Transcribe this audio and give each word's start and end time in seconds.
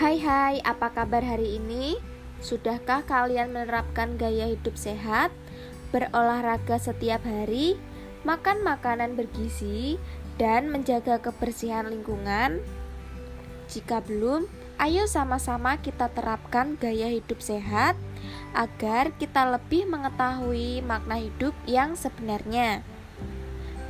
Hai 0.00 0.16
hai, 0.16 0.64
apa 0.64 0.96
kabar 0.96 1.20
hari 1.20 1.60
ini? 1.60 1.92
Sudahkah 2.40 3.04
kalian 3.04 3.52
menerapkan 3.52 4.16
gaya 4.16 4.48
hidup 4.48 4.72
sehat, 4.72 5.28
berolahraga 5.92 6.80
setiap 6.80 7.20
hari, 7.20 7.76
makan 8.24 8.64
makanan 8.64 9.12
bergizi, 9.12 10.00
dan 10.40 10.72
menjaga 10.72 11.20
kebersihan 11.20 11.84
lingkungan? 11.84 12.64
Jika 13.68 14.00
belum, 14.00 14.48
ayo 14.80 15.04
sama-sama 15.04 15.76
kita 15.76 16.08
terapkan 16.16 16.80
gaya 16.80 17.12
hidup 17.12 17.44
sehat 17.44 17.92
agar 18.56 19.12
kita 19.20 19.52
lebih 19.52 19.84
mengetahui 19.84 20.80
makna 20.80 21.20
hidup 21.20 21.52
yang 21.68 21.92
sebenarnya. 21.92 22.80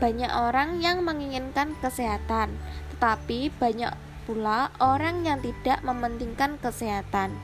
Banyak 0.03 0.33
orang 0.35 0.83
yang 0.83 1.07
menginginkan 1.07 1.79
kesehatan, 1.79 2.51
tetapi 2.99 3.55
banyak 3.63 4.10
pula 4.31 4.71
orang 4.79 5.27
yang 5.27 5.43
tidak 5.43 5.83
mementingkan 5.83 6.55
kesehatan. 6.63 7.35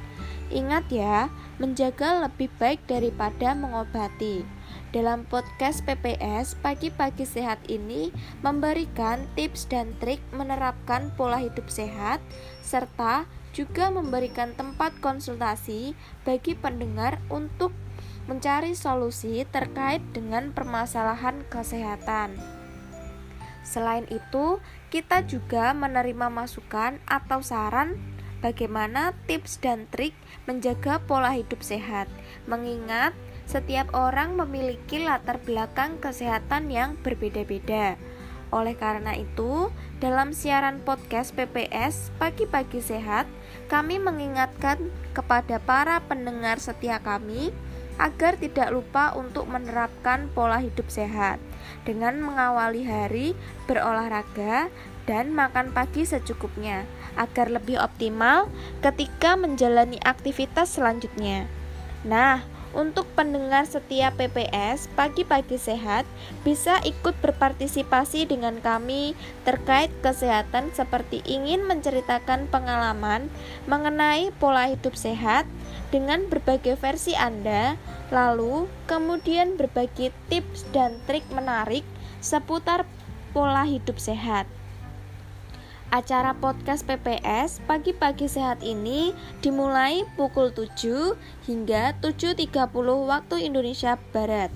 Ingat 0.54 0.86
ya, 0.94 1.26
menjaga 1.58 2.22
lebih 2.22 2.46
baik 2.62 2.78
daripada 2.86 3.58
mengobati. 3.58 4.46
Dalam 4.94 5.26
podcast 5.26 5.82
PPS 5.82 6.54
Pagi-pagi 6.62 7.26
Sehat 7.26 7.58
ini 7.66 8.14
memberikan 8.46 9.26
tips 9.34 9.66
dan 9.66 9.98
trik 9.98 10.22
menerapkan 10.30 11.10
pola 11.18 11.42
hidup 11.42 11.66
sehat 11.66 12.22
serta 12.62 13.26
juga 13.50 13.90
memberikan 13.90 14.54
tempat 14.54 14.94
konsultasi 15.02 15.98
bagi 16.22 16.54
pendengar 16.54 17.18
untuk 17.26 17.74
mencari 18.30 18.78
solusi 18.78 19.42
terkait 19.50 20.06
dengan 20.14 20.54
permasalahan 20.54 21.42
kesehatan. 21.50 22.55
Selain 23.66 24.06
itu, 24.14 24.62
kita 24.94 25.26
juga 25.26 25.74
menerima 25.74 26.30
masukan 26.30 27.02
atau 27.02 27.42
saran 27.42 27.98
bagaimana 28.38 29.10
tips 29.26 29.58
dan 29.58 29.90
trik 29.90 30.14
menjaga 30.46 31.02
pola 31.02 31.34
hidup 31.34 31.66
sehat, 31.66 32.06
mengingat 32.46 33.10
setiap 33.50 33.90
orang 33.90 34.38
memiliki 34.38 35.02
latar 35.02 35.42
belakang 35.42 35.98
kesehatan 35.98 36.70
yang 36.70 36.94
berbeda-beda. 37.02 37.98
Oleh 38.54 38.78
karena 38.78 39.18
itu, 39.18 39.74
dalam 39.98 40.30
siaran 40.30 40.78
podcast 40.86 41.34
PPS 41.34 42.14
Pagi-pagi 42.22 42.78
Sehat, 42.78 43.26
kami 43.66 43.98
mengingatkan 43.98 44.78
kepada 45.10 45.58
para 45.58 45.98
pendengar 46.06 46.62
setia 46.62 47.02
kami 47.02 47.50
agar 47.98 48.38
tidak 48.38 48.70
lupa 48.70 49.10
untuk 49.18 49.50
menerapkan 49.50 50.30
pola 50.30 50.62
hidup 50.62 50.86
sehat 50.86 51.42
dengan 51.84 52.18
mengawali 52.20 52.86
hari 52.86 53.32
berolahraga 53.70 54.68
dan 55.06 55.30
makan 55.30 55.70
pagi 55.70 56.02
secukupnya 56.02 56.84
agar 57.14 57.48
lebih 57.48 57.78
optimal 57.78 58.50
ketika 58.82 59.38
menjalani 59.38 59.96
aktivitas 60.02 60.76
selanjutnya. 60.76 61.46
Nah, 62.02 62.44
untuk 62.76 63.08
pendengar 63.16 63.64
setiap 63.64 64.20
PPS 64.20 64.92
pagi-pagi 64.92 65.56
sehat 65.56 66.04
bisa 66.44 66.76
ikut 66.84 67.16
berpartisipasi 67.24 68.28
dengan 68.28 68.60
kami 68.60 69.16
terkait 69.48 69.88
kesehatan 70.04 70.70
seperti 70.76 71.24
ingin 71.24 71.64
menceritakan 71.64 72.52
pengalaman 72.52 73.32
mengenai 73.64 74.28
pola 74.36 74.68
hidup 74.68 74.92
sehat 74.92 75.48
dengan 75.88 76.28
berbagai 76.28 76.76
versi 76.76 77.16
Anda, 77.16 77.80
lalu 78.12 78.68
kemudian 78.84 79.56
berbagi 79.56 80.12
tips 80.28 80.68
dan 80.76 81.00
trik 81.08 81.24
menarik 81.32 81.82
seputar 82.20 82.84
pola 83.32 83.64
hidup 83.64 83.96
sehat. 83.96 84.55
Acara 85.94 86.34
podcast 86.34 86.82
PPS 86.82 87.62
Pagi-pagi 87.62 88.26
Sehat 88.26 88.58
ini 88.66 89.14
dimulai 89.38 90.02
pukul 90.18 90.50
7 90.50 91.14
hingga 91.46 91.94
7.30 92.02 92.42
waktu 93.06 93.46
Indonesia 93.46 93.94
Barat 94.10 94.50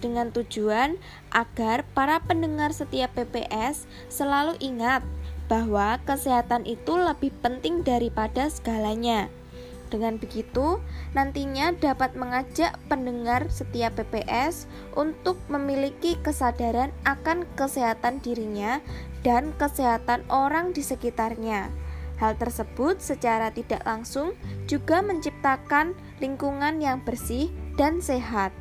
dengan 0.00 0.32
tujuan 0.32 0.96
agar 1.36 1.84
para 1.92 2.24
pendengar 2.24 2.72
setiap 2.72 3.12
PPS 3.12 3.84
selalu 4.08 4.56
ingat 4.64 5.04
bahwa 5.52 6.00
kesehatan 6.08 6.64
itu 6.64 6.96
lebih 6.96 7.36
penting 7.44 7.84
daripada 7.84 8.48
segalanya. 8.48 9.28
Dengan 9.90 10.22
begitu, 10.22 10.78
nantinya 11.18 11.74
dapat 11.74 12.14
mengajak 12.14 12.78
pendengar 12.86 13.50
setiap 13.50 13.98
PPS 13.98 14.70
untuk 14.94 15.34
memiliki 15.50 16.14
kesadaran 16.22 16.94
akan 17.02 17.42
kesehatan 17.58 18.22
dirinya 18.22 18.78
dan 19.26 19.50
kesehatan 19.58 20.22
orang 20.30 20.70
di 20.70 20.86
sekitarnya. 20.86 21.68
Hal 22.22 22.38
tersebut 22.38 23.02
secara 23.02 23.50
tidak 23.50 23.82
langsung 23.82 24.38
juga 24.70 25.02
menciptakan 25.02 25.98
lingkungan 26.22 26.78
yang 26.78 27.02
bersih 27.02 27.50
dan 27.74 27.98
sehat. 27.98 28.54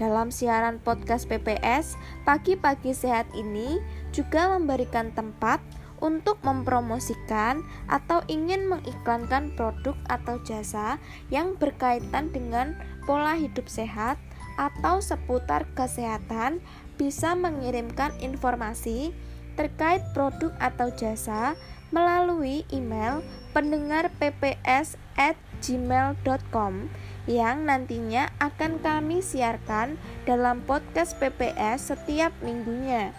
Dalam 0.00 0.32
siaran 0.32 0.80
podcast 0.80 1.28
PPS, 1.28 1.94
pagi-pagi 2.24 2.96
sehat 2.96 3.28
ini 3.36 3.78
juga 4.10 4.50
memberikan 4.56 5.12
tempat 5.12 5.60
untuk 6.02 6.42
mempromosikan 6.42 7.62
atau 7.86 8.20
ingin 8.26 8.66
mengiklankan 8.66 9.54
produk 9.54 9.94
atau 10.10 10.42
jasa 10.42 10.98
yang 11.30 11.54
berkaitan 11.56 12.34
dengan 12.34 12.74
pola 13.06 13.38
hidup 13.38 13.70
sehat 13.70 14.18
atau 14.58 14.98
seputar 14.98 15.64
kesehatan 15.78 16.60
bisa 16.98 17.38
mengirimkan 17.38 18.12
informasi 18.18 19.14
terkait 19.54 20.02
produk 20.12 20.52
atau 20.58 20.90
jasa 20.92 21.54
melalui 21.94 22.66
email 22.74 23.22
pendengar 23.54 24.10
pps 24.18 24.96
at 25.14 25.36
gmail.com 25.62 26.90
yang 27.30 27.62
nantinya 27.70 28.34
akan 28.42 28.82
kami 28.82 29.22
siarkan 29.22 29.94
dalam 30.26 30.58
podcast 30.66 31.14
PPS 31.22 31.94
setiap 31.94 32.34
minggunya. 32.42 33.14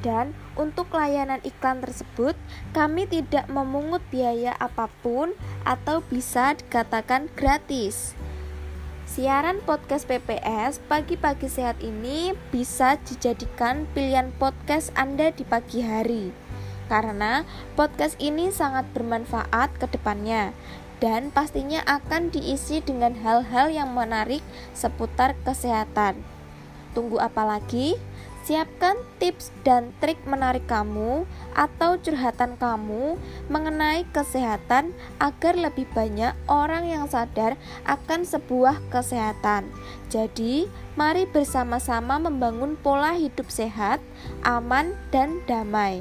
Dan 0.00 0.32
untuk 0.58 0.90
layanan 0.90 1.38
iklan 1.46 1.78
tersebut, 1.78 2.34
kami 2.74 3.06
tidak 3.06 3.46
memungut 3.46 4.02
biaya 4.10 4.58
apa 4.58 4.90
pun 5.00 5.32
atau 5.62 6.02
bisa 6.10 6.58
dikatakan 6.58 7.30
gratis. 7.38 8.18
Siaran 9.08 9.64
podcast 9.64 10.04
PPS 10.04 10.84
Pagi-pagi 10.84 11.48
Sehat 11.48 11.80
ini 11.80 12.36
bisa 12.52 13.00
dijadikan 13.08 13.88
pilihan 13.96 14.34
podcast 14.36 14.92
Anda 14.98 15.32
di 15.32 15.48
pagi 15.48 15.80
hari. 15.80 16.34
Karena 16.92 17.46
podcast 17.72 18.20
ini 18.20 18.52
sangat 18.52 18.84
bermanfaat 18.92 19.80
ke 19.80 19.88
depannya 19.88 20.52
dan 20.98 21.30
pastinya 21.30 21.80
akan 21.86 22.34
diisi 22.34 22.82
dengan 22.82 23.14
hal-hal 23.22 23.70
yang 23.70 23.94
menarik 23.94 24.42
seputar 24.74 25.38
kesehatan. 25.46 26.20
Tunggu 26.92 27.22
apa 27.22 27.46
lagi? 27.46 27.94
Siapkan 28.46 28.96
tips 29.20 29.52
dan 29.60 29.92
trik 30.00 30.16
menarik 30.24 30.64
kamu 30.70 31.28
atau 31.52 32.00
curhatan 32.00 32.56
kamu 32.56 33.20
mengenai 33.52 34.08
kesehatan 34.08 34.96
agar 35.20 35.52
lebih 35.58 35.84
banyak 35.92 36.32
orang 36.48 36.88
yang 36.88 37.04
sadar 37.10 37.60
akan 37.84 38.24
sebuah 38.24 38.80
kesehatan. 38.88 39.68
Jadi, 40.08 40.64
mari 40.96 41.28
bersama-sama 41.28 42.16
membangun 42.16 42.80
pola 42.80 43.12
hidup 43.18 43.52
sehat, 43.52 44.00
aman, 44.46 44.96
dan 45.12 45.44
damai. 45.44 46.00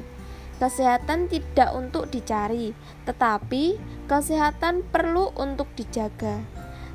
Kesehatan 0.58 1.30
tidak 1.30 1.70
untuk 1.76 2.10
dicari, 2.10 2.72
tetapi 3.06 3.78
kesehatan 4.10 4.88
perlu 4.88 5.30
untuk 5.38 5.70
dijaga. 5.78 6.42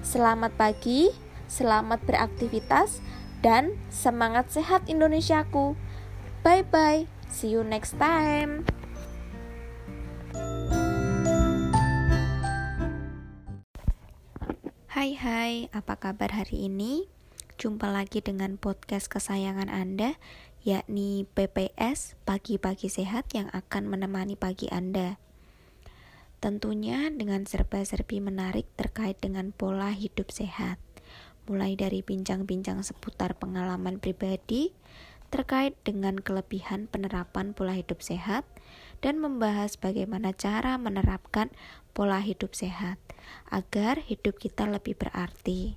Selamat 0.02 0.50
pagi, 0.58 1.14
selamat 1.46 2.02
beraktivitas 2.02 2.98
dan 3.42 3.74
semangat 3.90 4.48
sehat 4.54 4.86
Indonesiaku. 4.86 5.74
Bye 6.46 6.62
bye, 6.62 7.10
see 7.26 7.50
you 7.50 7.66
next 7.66 7.98
time. 7.98 8.62
Hai 14.86 15.18
hai, 15.18 15.52
apa 15.74 15.98
kabar 15.98 16.30
hari 16.30 16.70
ini? 16.70 17.10
Jumpa 17.58 17.90
lagi 17.90 18.22
dengan 18.22 18.54
podcast 18.54 19.10
kesayangan 19.10 19.66
Anda, 19.66 20.14
yakni 20.62 21.26
PPS 21.34 22.14
Pagi-Pagi 22.22 22.86
Sehat 22.86 23.30
yang 23.34 23.50
akan 23.50 23.90
menemani 23.90 24.38
pagi 24.38 24.70
Anda. 24.70 25.18
Tentunya 26.42 27.10
dengan 27.10 27.46
serba-serbi 27.46 28.18
menarik 28.18 28.66
terkait 28.74 29.18
dengan 29.22 29.54
pola 29.54 29.94
hidup 29.94 30.30
sehat 30.34 30.78
mulai 31.52 31.76
dari 31.76 32.00
bincang-bincang 32.00 32.80
seputar 32.80 33.36
pengalaman 33.36 34.00
pribadi 34.00 34.72
terkait 35.28 35.76
dengan 35.84 36.16
kelebihan 36.16 36.88
penerapan 36.88 37.52
pola 37.52 37.76
hidup 37.76 38.00
sehat 38.00 38.48
dan 39.04 39.20
membahas 39.20 39.76
bagaimana 39.76 40.32
cara 40.32 40.80
menerapkan 40.80 41.52
pola 41.92 42.24
hidup 42.24 42.56
sehat 42.56 42.96
agar 43.52 44.00
hidup 44.00 44.40
kita 44.40 44.64
lebih 44.64 44.96
berarti. 44.96 45.76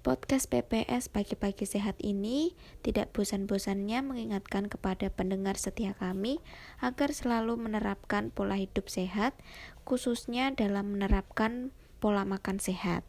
Podcast 0.00 0.46
PPS 0.54 1.10
Pagi-Pagi 1.10 1.66
Sehat 1.66 1.98
ini 1.98 2.54
tidak 2.86 3.10
bosan-bosannya 3.10 4.06
mengingatkan 4.06 4.70
kepada 4.70 5.10
pendengar 5.10 5.58
setia 5.58 5.98
kami 5.98 6.38
agar 6.78 7.10
selalu 7.10 7.58
menerapkan 7.58 8.30
pola 8.30 8.54
hidup 8.54 8.86
sehat, 8.86 9.34
khususnya 9.82 10.54
dalam 10.54 10.94
menerapkan 10.94 11.74
pola 11.98 12.22
makan 12.22 12.62
sehat, 12.62 13.02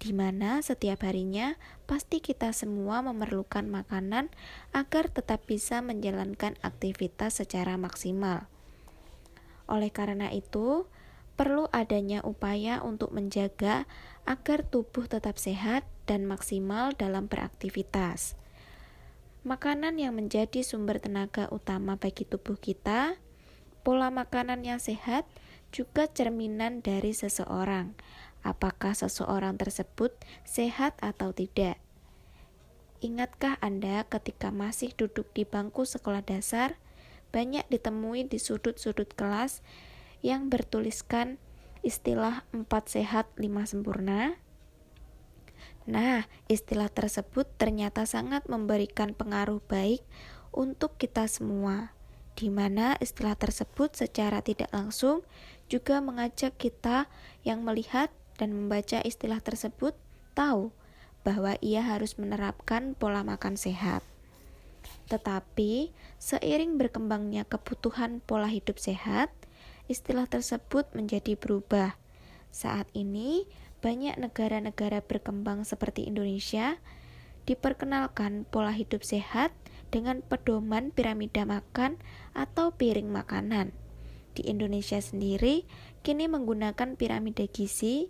di 0.00 0.16
mana 0.16 0.64
setiap 0.64 1.04
harinya 1.04 1.60
pasti 1.84 2.24
kita 2.24 2.56
semua 2.56 3.04
memerlukan 3.04 3.68
makanan 3.68 4.32
agar 4.72 5.12
tetap 5.12 5.44
bisa 5.44 5.84
menjalankan 5.84 6.56
aktivitas 6.64 7.44
secara 7.44 7.76
maksimal. 7.76 8.48
Oleh 9.68 9.92
karena 9.92 10.32
itu, 10.32 10.88
perlu 11.36 11.68
adanya 11.70 12.24
upaya 12.24 12.80
untuk 12.80 13.12
menjaga 13.12 13.84
agar 14.24 14.64
tubuh 14.64 15.04
tetap 15.04 15.36
sehat 15.36 15.84
dan 16.08 16.24
maksimal 16.24 16.96
dalam 16.96 17.28
beraktivitas. 17.28 18.40
Makanan 19.44 19.96
yang 19.96 20.16
menjadi 20.16 20.60
sumber 20.60 21.00
tenaga 21.00 21.48
utama 21.48 21.96
bagi 21.96 22.28
tubuh 22.28 22.56
kita, 22.60 23.16
pola 23.80 24.12
makanan 24.12 24.64
yang 24.64 24.80
sehat 24.80 25.24
juga 25.72 26.10
cerminan 26.10 26.84
dari 26.84 27.16
seseorang. 27.16 27.96
Apakah 28.40 28.96
seseorang 28.96 29.60
tersebut 29.60 30.16
sehat 30.48 30.96
atau 31.04 31.32
tidak? 31.36 31.76
Ingatkah 33.00 33.56
Anda 33.64 34.04
ketika 34.08 34.52
masih 34.52 34.92
duduk 34.92 35.32
di 35.32 35.48
bangku 35.48 35.88
sekolah 35.88 36.20
dasar, 36.20 36.76
banyak 37.32 37.64
ditemui 37.72 38.28
di 38.28 38.36
sudut-sudut 38.36 39.16
kelas 39.16 39.64
yang 40.20 40.52
bertuliskan 40.52 41.40
istilah 41.80 42.44
empat 42.52 42.92
sehat 42.92 43.32
lima 43.40 43.64
sempurna. 43.64 44.36
Nah, 45.88 46.28
istilah 46.44 46.92
tersebut 46.92 47.48
ternyata 47.56 48.04
sangat 48.04 48.44
memberikan 48.52 49.16
pengaruh 49.16 49.64
baik 49.64 50.04
untuk 50.52 51.00
kita 51.00 51.24
semua, 51.24 51.96
di 52.36 52.52
mana 52.52 53.00
istilah 53.00 53.32
tersebut 53.32 53.96
secara 53.96 54.44
tidak 54.44 54.68
langsung 54.76 55.24
juga 55.72 56.04
mengajak 56.04 56.52
kita 56.60 57.08
yang 57.48 57.64
melihat 57.64 58.12
dan 58.40 58.56
membaca 58.56 59.04
istilah 59.04 59.44
tersebut 59.44 59.92
tahu 60.32 60.72
bahwa 61.20 61.60
ia 61.60 61.84
harus 61.84 62.16
menerapkan 62.16 62.96
pola 62.96 63.20
makan 63.20 63.60
sehat. 63.60 64.00
Tetapi, 65.12 65.92
seiring 66.16 66.80
berkembangnya 66.80 67.44
kebutuhan 67.44 68.24
pola 68.24 68.48
hidup 68.48 68.80
sehat, 68.80 69.28
istilah 69.92 70.24
tersebut 70.24 70.88
menjadi 70.96 71.36
berubah. 71.36 72.00
Saat 72.48 72.88
ini, 72.96 73.44
banyak 73.84 74.16
negara-negara 74.16 75.04
berkembang 75.04 75.68
seperti 75.68 76.08
Indonesia 76.08 76.80
diperkenalkan 77.44 78.48
pola 78.48 78.72
hidup 78.72 79.04
sehat 79.04 79.52
dengan 79.90 80.22
pedoman 80.22 80.94
piramida 80.94 81.42
makan 81.44 81.98
atau 82.32 82.72
piring 82.72 83.10
makanan. 83.10 83.74
Di 84.32 84.46
Indonesia 84.46 85.02
sendiri 85.02 85.66
kini 86.06 86.30
menggunakan 86.30 86.94
piramida 86.94 87.44
gizi 87.50 88.08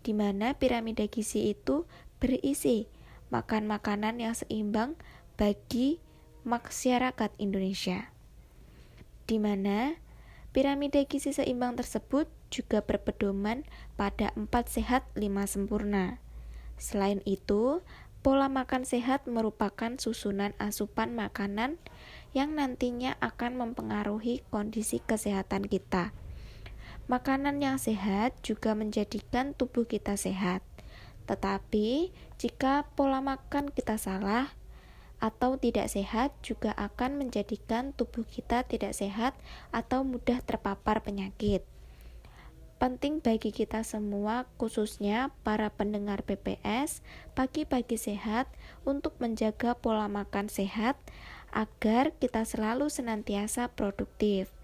di 0.00 0.16
mana 0.16 0.56
piramida 0.56 1.04
gizi 1.06 1.52
itu 1.52 1.88
berisi 2.20 2.88
makan 3.28 3.68
makanan 3.70 4.20
yang 4.20 4.34
seimbang 4.36 4.98
bagi 5.38 6.00
masyarakat 6.44 7.30
Indonesia. 7.38 8.12
Di 9.24 9.38
mana 9.38 9.94
Piramida 10.50 10.98
gizi 11.06 11.30
seimbang 11.30 11.78
tersebut 11.78 12.26
juga 12.50 12.82
berpedoman 12.82 13.62
pada 13.94 14.34
empat 14.34 14.66
sehat 14.66 15.06
lima 15.14 15.46
sempurna. 15.46 16.18
Selain 16.74 17.22
itu, 17.22 17.86
pola 18.26 18.50
makan 18.50 18.82
sehat 18.82 19.30
merupakan 19.30 19.94
susunan 19.94 20.50
asupan 20.58 21.14
makanan 21.14 21.78
yang 22.34 22.58
nantinya 22.58 23.14
akan 23.22 23.62
mempengaruhi 23.62 24.42
kondisi 24.50 24.98
kesehatan 24.98 25.70
kita. 25.70 26.10
Makanan 27.10 27.58
yang 27.58 27.74
sehat 27.74 28.38
juga 28.46 28.78
menjadikan 28.78 29.50
tubuh 29.50 29.82
kita 29.82 30.14
sehat. 30.14 30.62
Tetapi, 31.26 32.14
jika 32.38 32.86
pola 32.94 33.18
makan 33.18 33.74
kita 33.74 33.98
salah, 33.98 34.54
atau 35.18 35.58
tidak 35.58 35.90
sehat 35.90 36.30
juga 36.46 36.70
akan 36.78 37.18
menjadikan 37.18 37.90
tubuh 37.98 38.22
kita 38.22 38.62
tidak 38.62 38.94
sehat 38.94 39.34
atau 39.74 40.06
mudah 40.06 40.38
terpapar 40.46 41.02
penyakit. 41.02 41.66
Penting 42.78 43.18
bagi 43.18 43.50
kita 43.50 43.82
semua, 43.82 44.46
khususnya 44.54 45.34
para 45.42 45.66
pendengar 45.74 46.22
PPS, 46.22 47.02
pagi-pagi 47.34 47.98
sehat 47.98 48.46
untuk 48.86 49.18
menjaga 49.18 49.74
pola 49.74 50.06
makan 50.06 50.46
sehat 50.46 50.94
agar 51.50 52.14
kita 52.22 52.46
selalu 52.46 52.86
senantiasa 52.86 53.66
produktif. 53.74 54.54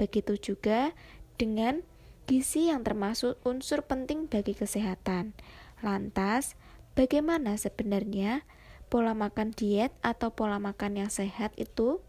Begitu 0.00 0.40
juga 0.40 0.96
dengan 1.40 1.80
gizi 2.28 2.68
yang 2.68 2.84
termasuk 2.84 3.40
unsur 3.48 3.80
penting 3.88 4.28
bagi 4.28 4.52
kesehatan. 4.52 5.32
Lantas, 5.80 6.60
bagaimana 6.92 7.56
sebenarnya 7.56 8.44
pola 8.92 9.16
makan 9.16 9.56
diet 9.56 9.96
atau 10.04 10.36
pola 10.36 10.60
makan 10.60 11.00
yang 11.00 11.08
sehat 11.08 11.56
itu 11.56 12.04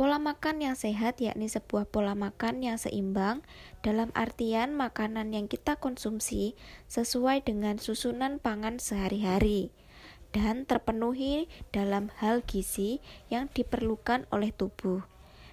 Pola 0.00 0.16
makan 0.16 0.64
yang 0.64 0.80
sehat 0.80 1.20
yakni 1.20 1.44
sebuah 1.44 1.84
pola 1.84 2.16
makan 2.16 2.64
yang 2.64 2.80
seimbang 2.80 3.44
dalam 3.84 4.08
artian 4.16 4.72
makanan 4.72 5.36
yang 5.36 5.44
kita 5.44 5.76
konsumsi 5.76 6.56
sesuai 6.88 7.44
dengan 7.44 7.76
susunan 7.76 8.40
pangan 8.40 8.80
sehari-hari 8.80 9.68
dan 10.32 10.64
terpenuhi 10.64 11.52
dalam 11.68 12.08
hal 12.16 12.40
gizi 12.48 13.04
yang 13.28 13.52
diperlukan 13.52 14.24
oleh 14.32 14.56
tubuh. 14.56 15.04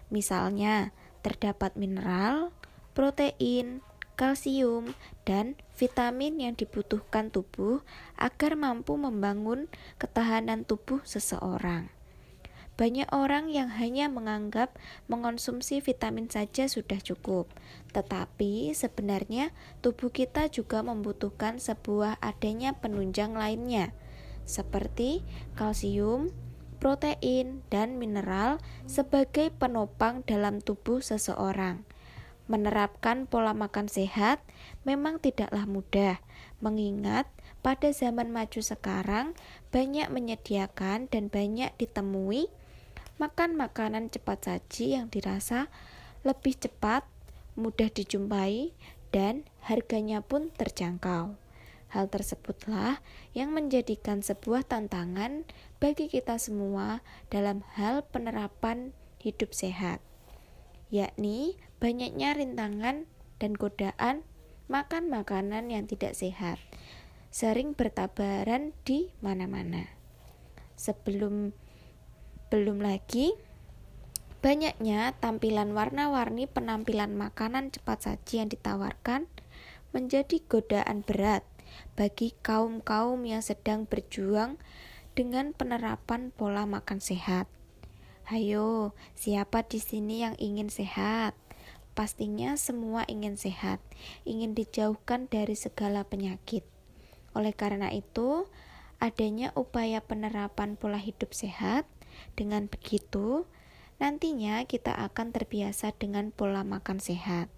Misalnya, 0.08 0.96
terdapat 1.22 1.74
mineral, 1.78 2.52
protein, 2.98 3.86
kalsium, 4.18 4.98
dan 5.24 5.54
vitamin 5.78 6.42
yang 6.42 6.54
dibutuhkan 6.58 7.30
tubuh 7.30 7.86
agar 8.18 8.58
mampu 8.58 8.98
membangun 8.98 9.70
ketahanan 10.02 10.66
tubuh 10.66 11.06
seseorang. 11.06 11.94
Banyak 12.78 13.10
orang 13.10 13.50
yang 13.50 13.74
hanya 13.74 14.06
menganggap 14.06 14.78
mengonsumsi 15.10 15.82
vitamin 15.82 16.30
saja 16.30 16.70
sudah 16.70 17.02
cukup, 17.02 17.50
tetapi 17.90 18.70
sebenarnya 18.78 19.50
tubuh 19.82 20.14
kita 20.14 20.46
juga 20.54 20.86
membutuhkan 20.86 21.58
sebuah 21.58 22.22
adanya 22.22 22.78
penunjang 22.78 23.34
lainnya, 23.34 23.98
seperti 24.46 25.26
kalsium, 25.58 26.30
protein, 26.78 27.66
dan 27.74 27.98
mineral 27.98 28.62
sebagai 28.86 29.50
penopang 29.54 30.22
dalam 30.24 30.62
tubuh 30.62 31.02
seseorang. 31.04 31.84
Menerapkan 32.48 33.28
pola 33.28 33.52
makan 33.52 33.92
sehat 33.92 34.40
memang 34.88 35.20
tidaklah 35.20 35.68
mudah, 35.68 36.24
mengingat 36.64 37.28
pada 37.60 37.92
zaman 37.92 38.32
maju 38.32 38.64
sekarang 38.64 39.36
banyak 39.76 40.08
menyediakan 40.08 41.12
dan 41.12 41.28
banyak 41.28 41.76
ditemui 41.76 42.48
makan 43.18 43.58
makanan 43.58 44.14
cepat 44.14 44.46
saji 44.46 44.96
yang 44.96 45.10
dirasa 45.10 45.68
lebih 46.22 46.56
cepat, 46.56 47.04
mudah 47.58 47.90
dijumpai, 47.90 48.72
dan 49.10 49.44
harganya 49.66 50.22
pun 50.22 50.54
terjangkau. 50.54 51.47
Hal 51.88 52.12
tersebutlah 52.12 53.00
yang 53.32 53.56
menjadikan 53.56 54.20
sebuah 54.20 54.68
tantangan 54.68 55.48
bagi 55.80 56.12
kita 56.12 56.36
semua 56.36 57.00
dalam 57.32 57.64
hal 57.80 58.04
penerapan 58.12 58.92
hidup 59.24 59.56
sehat 59.56 60.04
yakni 60.88 61.60
banyaknya 61.84 62.32
rintangan 62.32 63.04
dan 63.38 63.52
godaan 63.54 64.24
makan 64.72 65.12
makanan 65.12 65.72
yang 65.72 65.88
tidak 65.88 66.16
sehat, 66.16 66.60
sering 67.32 67.76
bertabaran 67.76 68.76
di 68.88 69.12
mana-mana. 69.20 69.88
Sebelum 70.80 71.52
belum 72.48 72.80
lagi 72.80 73.36
banyaknya 74.40 75.12
tampilan 75.20 75.76
warna-warni 75.76 76.48
penampilan 76.48 77.16
makanan 77.20 77.74
cepat 77.76 78.08
saji 78.08 78.44
yang 78.44 78.50
ditawarkan 78.52 79.28
menjadi 79.92 80.40
godaan 80.48 81.04
berat 81.04 81.44
bagi 81.98 82.34
kaum-kaum 82.46 83.22
yang 83.26 83.42
sedang 83.42 83.90
berjuang 83.90 84.62
dengan 85.18 85.54
penerapan 85.56 86.30
pola 86.30 86.70
makan 86.70 87.02
sehat. 87.02 87.50
Hayo, 88.28 88.92
siapa 89.16 89.64
di 89.64 89.80
sini 89.80 90.22
yang 90.22 90.36
ingin 90.36 90.68
sehat? 90.68 91.34
Pastinya 91.98 92.54
semua 92.60 93.02
ingin 93.10 93.40
sehat, 93.40 93.82
ingin 94.22 94.54
dijauhkan 94.54 95.26
dari 95.26 95.58
segala 95.58 96.06
penyakit. 96.06 96.62
Oleh 97.34 97.58
karena 97.58 97.90
itu, 97.90 98.46
adanya 99.02 99.50
upaya 99.58 100.06
penerapan 100.06 100.78
pola 100.78 101.02
hidup 101.02 101.34
sehat. 101.34 101.90
Dengan 102.38 102.70
begitu, 102.70 103.50
nantinya 103.98 104.62
kita 104.70 104.94
akan 104.94 105.34
terbiasa 105.34 105.94
dengan 105.98 106.30
pola 106.30 106.62
makan 106.62 107.02
sehat. 107.02 107.50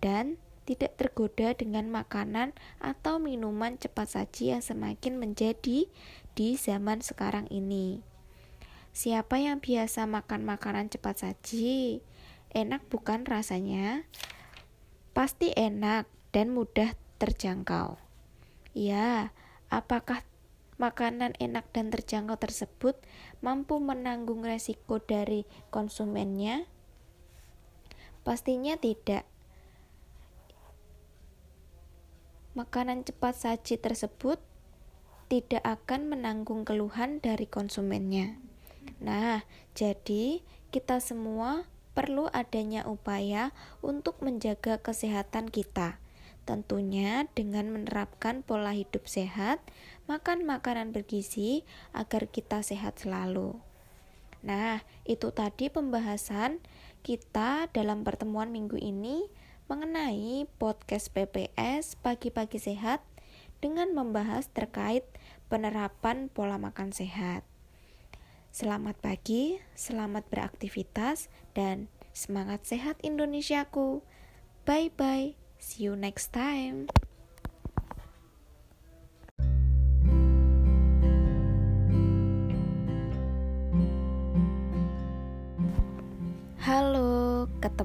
Dan 0.00 0.40
tidak 0.64 0.96
tergoda 0.96 1.52
dengan 1.52 1.92
makanan 1.92 2.56
atau 2.80 3.20
minuman 3.20 3.76
cepat 3.76 4.16
saji 4.16 4.56
yang 4.56 4.64
semakin 4.64 5.20
menjadi 5.20 5.88
di 6.32 6.48
zaman 6.56 7.04
sekarang 7.04 7.44
ini. 7.52 8.00
Siapa 8.94 9.42
yang 9.42 9.60
biasa 9.60 10.08
makan 10.08 10.46
makanan 10.46 10.88
cepat 10.88 11.20
saji? 11.20 12.00
Enak 12.54 12.86
bukan 12.88 13.26
rasanya? 13.28 14.06
Pasti 15.12 15.50
enak 15.52 16.06
dan 16.30 16.54
mudah 16.54 16.94
terjangkau. 17.18 17.98
Ya, 18.74 19.34
apakah 19.70 20.22
makanan 20.78 21.38
enak 21.38 21.70
dan 21.70 21.90
terjangkau 21.90 22.38
tersebut 22.38 22.98
mampu 23.42 23.78
menanggung 23.78 24.42
resiko 24.46 25.02
dari 25.02 25.46
konsumennya? 25.70 26.66
Pastinya 28.22 28.78
tidak. 28.78 29.33
Makanan 32.54 33.02
cepat 33.02 33.34
saji 33.34 33.82
tersebut 33.82 34.38
tidak 35.26 35.58
akan 35.66 36.06
menanggung 36.06 36.62
keluhan 36.62 37.18
dari 37.18 37.50
konsumennya. 37.50 38.38
Nah, 39.02 39.42
jadi 39.74 40.38
kita 40.70 41.02
semua 41.02 41.66
perlu 41.98 42.30
adanya 42.30 42.86
upaya 42.86 43.50
untuk 43.82 44.22
menjaga 44.22 44.78
kesehatan 44.78 45.50
kita. 45.50 45.98
Tentunya 46.46 47.26
dengan 47.34 47.74
menerapkan 47.74 48.46
pola 48.46 48.70
hidup 48.70 49.10
sehat, 49.10 49.58
makan 50.06 50.46
makanan 50.46 50.94
bergizi 50.94 51.66
agar 51.90 52.30
kita 52.30 52.62
sehat 52.62 53.02
selalu. 53.02 53.58
Nah, 54.46 54.86
itu 55.02 55.34
tadi 55.34 55.74
pembahasan 55.74 56.62
kita 57.02 57.66
dalam 57.74 58.06
pertemuan 58.06 58.54
minggu 58.54 58.78
ini 58.78 59.26
mengenai 59.64 60.44
podcast 60.60 61.08
PPS 61.16 61.96
Pagi-pagi 62.04 62.60
Sehat 62.60 63.00
dengan 63.64 63.96
membahas 63.96 64.52
terkait 64.52 65.08
penerapan 65.48 66.28
pola 66.28 66.60
makan 66.60 66.92
sehat. 66.92 67.48
Selamat 68.52 69.00
pagi, 69.00 69.58
selamat 69.72 70.28
beraktivitas, 70.28 71.32
dan 71.56 71.88
semangat 72.12 72.68
sehat 72.68 73.00
Indonesiaku. 73.00 74.04
Bye 74.68 74.92
bye, 74.92 75.34
see 75.56 75.88
you 75.88 75.96
next 75.96 76.36
time. 76.36 76.92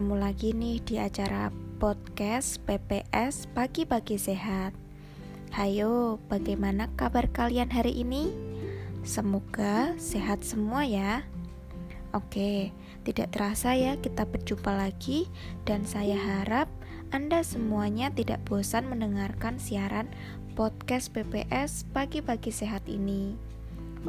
Ketemu 0.09 0.25
lagi 0.25 0.49
nih 0.57 0.77
di 0.89 0.95
acara 0.97 1.53
podcast 1.77 2.57
PPS 2.65 3.45
Pagi-pagi 3.53 4.17
Sehat. 4.17 4.73
Hayo, 5.53 6.17
bagaimana 6.25 6.89
kabar 6.97 7.29
kalian 7.29 7.69
hari 7.69 7.93
ini? 7.93 8.33
Semoga 9.05 9.93
sehat 10.01 10.41
semua 10.41 10.81
ya. 10.81 11.21
Oke, 12.17 12.73
tidak 13.05 13.37
terasa 13.37 13.77
ya 13.77 14.01
kita 14.01 14.25
berjumpa 14.25 14.73
lagi 14.73 15.29
dan 15.69 15.85
saya 15.85 16.17
harap 16.17 16.65
Anda 17.13 17.45
semuanya 17.45 18.09
tidak 18.09 18.41
bosan 18.49 18.89
mendengarkan 18.89 19.61
siaran 19.61 20.09
podcast 20.57 21.13
PPS 21.13 21.85
Pagi-pagi 21.93 22.49
Sehat 22.49 22.81
ini. 22.89 23.37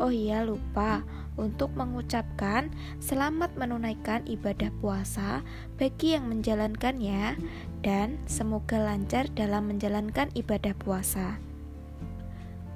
Oh 0.01 0.09
iya, 0.09 0.49
lupa 0.49 1.05
untuk 1.41 1.73
mengucapkan 1.73 2.69
selamat 3.01 3.57
menunaikan 3.57 4.21
ibadah 4.29 4.69
puasa 4.85 5.41
bagi 5.81 6.13
yang 6.13 6.29
menjalankannya 6.29 7.41
dan 7.81 8.21
semoga 8.29 8.77
lancar 8.77 9.25
dalam 9.33 9.73
menjalankan 9.73 10.29
ibadah 10.37 10.77
puasa. 10.77 11.41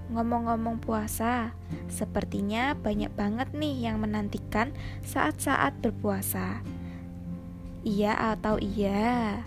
Ngomong-ngomong 0.09 0.81
puasa, 0.81 1.53
sepertinya 1.93 2.73
banyak 2.73 3.13
banget 3.13 3.53
nih 3.53 3.89
yang 3.89 4.01
menantikan 4.01 4.73
saat-saat 5.05 5.77
berpuasa. 5.85 6.65
Iya 7.85 8.17
atau 8.37 8.57
iya? 8.61 9.45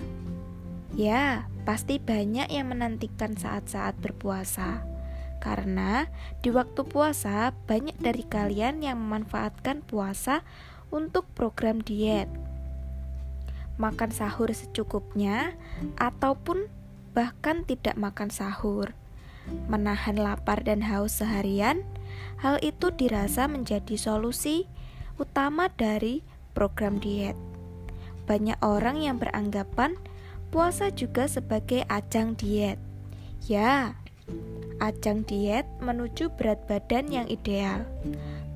Ya, 0.98 1.46
pasti 1.66 2.02
banyak 2.02 2.50
yang 2.50 2.74
menantikan 2.74 3.38
saat-saat 3.38 4.02
berpuasa. 4.02 4.97
Karena 5.38 6.10
di 6.42 6.50
waktu 6.50 6.82
puasa 6.84 7.54
banyak 7.70 7.98
dari 8.02 8.26
kalian 8.26 8.82
yang 8.82 8.98
memanfaatkan 8.98 9.86
puasa 9.86 10.42
untuk 10.90 11.28
program 11.38 11.84
diet. 11.84 12.28
Makan 13.78 14.10
sahur 14.10 14.50
secukupnya 14.50 15.54
ataupun 16.02 16.66
bahkan 17.14 17.62
tidak 17.66 17.94
makan 17.98 18.34
sahur. 18.34 18.98
Menahan 19.72 20.20
lapar 20.20 20.66
dan 20.66 20.84
haus 20.84 21.24
seharian, 21.24 21.86
hal 22.42 22.60
itu 22.60 22.92
dirasa 22.92 23.48
menjadi 23.48 23.96
solusi 23.96 24.68
utama 25.22 25.72
dari 25.72 26.26
program 26.52 26.98
diet. 27.00 27.38
Banyak 28.28 28.60
orang 28.60 29.00
yang 29.00 29.22
beranggapan 29.22 29.96
puasa 30.52 30.92
juga 30.92 31.32
sebagai 31.32 31.86
ajang 31.88 32.36
diet. 32.36 32.82
Ya, 33.48 33.96
ajang 34.80 35.26
diet 35.26 35.66
menuju 35.82 36.34
berat 36.38 36.62
badan 36.70 37.10
yang 37.10 37.28
ideal. 37.28 37.86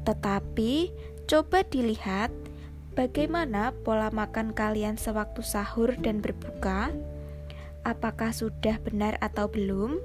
Tetapi, 0.06 0.92
coba 1.30 1.64
dilihat 1.66 2.34
bagaimana 2.98 3.72
pola 3.86 4.10
makan 4.12 4.52
kalian 4.52 4.98
sewaktu 4.98 5.42
sahur 5.46 5.94
dan 6.00 6.20
berbuka. 6.20 6.92
Apakah 7.82 8.30
sudah 8.34 8.78
benar 8.82 9.18
atau 9.22 9.50
belum? 9.50 9.98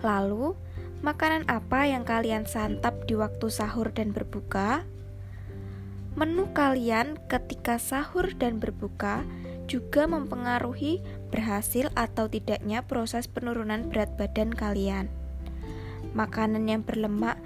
Lalu, 0.00 0.56
makanan 1.04 1.44
apa 1.48 1.88
yang 1.88 2.04
kalian 2.08 2.48
santap 2.48 3.04
di 3.04 3.16
waktu 3.16 3.52
sahur 3.52 3.92
dan 3.92 4.16
berbuka? 4.16 4.84
Menu 6.16 6.48
kalian 6.56 7.20
ketika 7.28 7.76
sahur 7.76 8.32
dan 8.40 8.56
berbuka 8.56 9.28
juga 9.66 10.06
mempengaruhi 10.06 11.02
berhasil 11.30 11.90
atau 11.98 12.30
tidaknya 12.30 12.82
proses 12.86 13.26
penurunan 13.26 13.86
berat 13.90 14.14
badan 14.18 14.54
kalian. 14.54 15.10
Makanan 16.16 16.70
yang 16.70 16.80
berlemak 16.80 17.36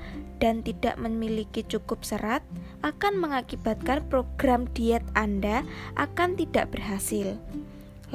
dan 0.40 0.62
tidak 0.64 0.96
memiliki 0.96 1.66
cukup 1.66 2.06
serat 2.06 2.40
akan 2.80 3.20
mengakibatkan 3.20 4.06
program 4.08 4.70
diet 4.72 5.04
Anda 5.12 5.66
akan 6.00 6.38
tidak 6.38 6.72
berhasil. 6.72 7.36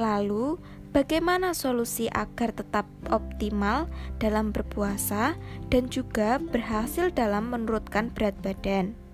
Lalu, 0.00 0.58
bagaimana 0.90 1.52
solusi 1.52 2.10
agar 2.10 2.56
tetap 2.56 2.84
optimal 3.12 3.86
dalam 4.18 4.50
berpuasa 4.50 5.38
dan 5.70 5.86
juga 5.92 6.40
berhasil 6.40 7.14
dalam 7.14 7.52
menurunkan 7.52 8.10
berat 8.12 8.34
badan? 8.42 9.05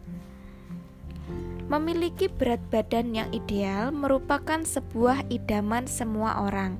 Memiliki 1.73 2.29
berat 2.29 2.61
badan 2.69 3.17
yang 3.17 3.33
ideal 3.33 3.97
merupakan 3.97 4.61
sebuah 4.61 5.25
idaman 5.33 5.89
semua 5.89 6.45
orang, 6.45 6.77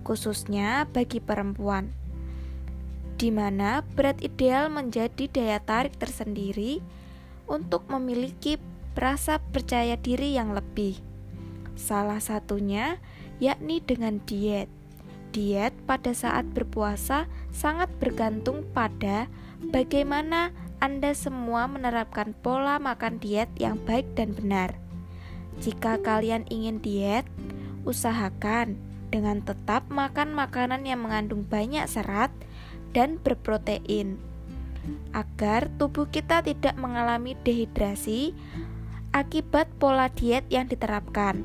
khususnya 0.00 0.88
bagi 0.88 1.20
perempuan, 1.20 1.92
di 3.20 3.28
mana 3.28 3.84
berat 3.92 4.16
ideal 4.24 4.72
menjadi 4.72 5.28
daya 5.28 5.60
tarik 5.60 5.92
tersendiri 6.00 6.80
untuk 7.44 7.84
memiliki 7.92 8.56
rasa 8.96 9.44
percaya 9.52 10.00
diri 10.00 10.32
yang 10.32 10.56
lebih. 10.56 10.96
Salah 11.76 12.24
satunya 12.24 12.96
yakni 13.44 13.84
dengan 13.84 14.24
diet. 14.24 14.72
Diet 15.36 15.76
pada 15.84 16.16
saat 16.16 16.48
berpuasa 16.48 17.28
sangat 17.52 17.92
bergantung 18.00 18.64
pada 18.72 19.28
bagaimana 19.68 20.48
anda 20.80 21.12
semua 21.12 21.68
menerapkan 21.68 22.32
pola 22.32 22.80
makan 22.80 23.20
diet 23.20 23.52
yang 23.60 23.76
baik 23.84 24.16
dan 24.16 24.32
benar. 24.32 24.80
Jika 25.60 26.00
kalian 26.00 26.48
ingin 26.48 26.80
diet, 26.80 27.28
usahakan 27.84 28.80
dengan 29.12 29.44
tetap 29.44 29.84
makan 29.92 30.32
makanan 30.32 30.88
yang 30.88 31.04
mengandung 31.04 31.44
banyak 31.44 31.84
serat 31.84 32.32
dan 32.96 33.20
berprotein, 33.20 34.16
agar 35.12 35.68
tubuh 35.76 36.08
kita 36.08 36.40
tidak 36.40 36.72
mengalami 36.80 37.36
dehidrasi 37.44 38.32
akibat 39.12 39.68
pola 39.76 40.08
diet 40.08 40.48
yang 40.48 40.64
diterapkan. 40.64 41.44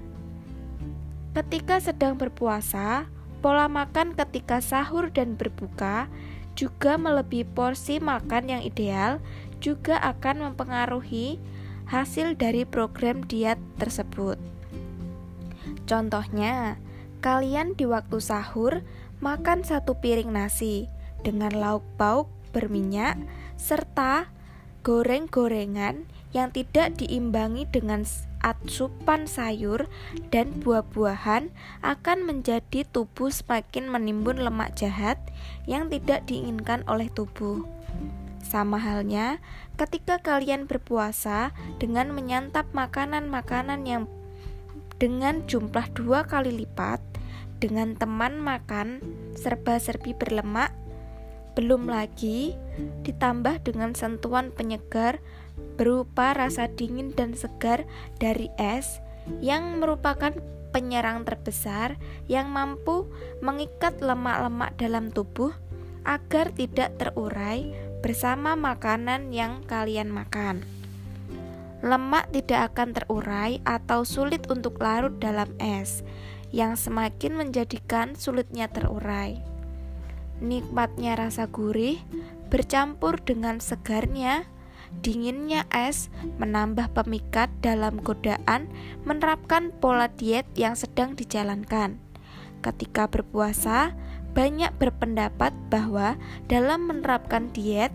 Ketika 1.35 1.83
sedang 1.83 2.15
berpuasa, 2.15 3.11
pola 3.43 3.67
makan 3.67 4.15
ketika 4.15 4.63
sahur 4.63 5.11
dan 5.11 5.35
berbuka 5.35 6.07
juga 6.55 6.95
melebihi 6.95 7.45
porsi 7.51 7.99
makan 7.99 8.47
yang 8.49 8.61
ideal 8.63 9.19
juga 9.59 9.99
akan 9.99 10.51
mempengaruhi 10.51 11.37
hasil 11.85 12.39
dari 12.39 12.65
program 12.65 13.21
diet 13.27 13.59
tersebut. 13.77 14.39
Contohnya, 15.85 16.81
kalian 17.21 17.77
di 17.77 17.85
waktu 17.85 18.17
sahur 18.17 18.81
makan 19.21 19.61
satu 19.61 19.97
piring 20.01 20.33
nasi 20.33 20.89
dengan 21.21 21.53
lauk 21.53 21.85
pauk 21.99 22.29
berminyak 22.55 23.19
serta 23.57 24.29
goreng-gorengan 24.85 26.05
yang 26.33 26.49
tidak 26.53 26.93
diimbangi 26.99 27.65
dengan 27.69 28.05
asupan 28.45 29.25
sayur 29.25 29.89
dan 30.29 30.61
buah-buahan 30.61 31.49
akan 31.81 32.17
menjadi 32.29 32.85
tubuh 32.85 33.33
semakin 33.33 33.89
menimbun 33.89 34.37
lemak 34.37 34.77
jahat 34.77 35.17
yang 35.65 35.89
tidak 35.89 36.29
diinginkan 36.29 36.85
oleh 36.85 37.09
tubuh. 37.09 37.65
Sama 38.45 38.77
halnya 38.77 39.41
ketika 39.81 40.21
kalian 40.21 40.69
berpuasa 40.69 41.49
dengan 41.81 42.13
menyantap 42.13 42.69
makanan-makanan 42.77 43.81
yang 43.89 44.05
dengan 45.01 45.41
jumlah 45.49 45.89
dua 45.97 46.29
kali 46.29 46.53
lipat 46.53 47.01
dengan 47.57 47.97
teman 47.97 48.37
makan 48.37 49.01
serba-serbi 49.33 50.13
berlemak 50.13 50.71
belum 51.55 51.87
lagi 51.87 52.53
ditambah 53.07 53.63
dengan 53.63 53.95
sentuhan 53.95 54.51
penyegar 54.51 55.23
berupa 55.75 56.33
rasa 56.33 56.71
dingin 56.71 57.11
dan 57.11 57.35
segar 57.35 57.83
dari 58.17 58.49
es 58.57 58.99
yang 59.39 59.77
merupakan 59.79 60.33
penyerang 60.75 61.23
terbesar 61.23 61.95
yang 62.27 62.51
mampu 62.51 63.07
mengikat 63.39 63.99
lemak-lemak 64.03 64.75
dalam 64.75 65.07
tubuh 65.07 65.55
agar 66.03 66.51
tidak 66.51 66.99
terurai 66.99 67.71
bersama 68.03 68.53
makanan 68.53 69.31
yang 69.31 69.63
kalian 69.65 70.11
makan. 70.11 70.61
Lemak 71.85 72.29
tidak 72.33 72.73
akan 72.73 72.93
terurai 72.93 73.63
atau 73.65 74.05
sulit 74.05 74.45
untuk 74.49 74.77
larut 74.81 75.17
dalam 75.21 75.49
es, 75.57 76.05
yang 76.53 76.77
semakin 76.77 77.35
menjadikan 77.35 78.13
sulitnya 78.13 78.69
terurai. 78.69 79.41
Nikmatnya 80.39 81.15
rasa 81.15 81.47
gurih 81.47 82.01
bercampur 82.49 83.19
dengan 83.21 83.57
segarnya, 83.57 84.45
dinginnya 85.03 85.67
es 85.73 86.07
menambah 86.39 86.91
pemikat 86.95 87.51
dalam 87.59 87.99
godaan 87.99 88.69
menerapkan 89.03 89.73
pola 89.79 90.07
diet 90.11 90.47
yang 90.55 90.77
sedang 90.77 91.17
dijalankan. 91.17 91.99
Ketika 92.63 93.09
berpuasa, 93.11 93.93
banyak 94.35 94.71
berpendapat 94.79 95.55
bahwa 95.71 96.19
dalam 96.51 96.87
menerapkan 96.87 97.51
diet, 97.55 97.91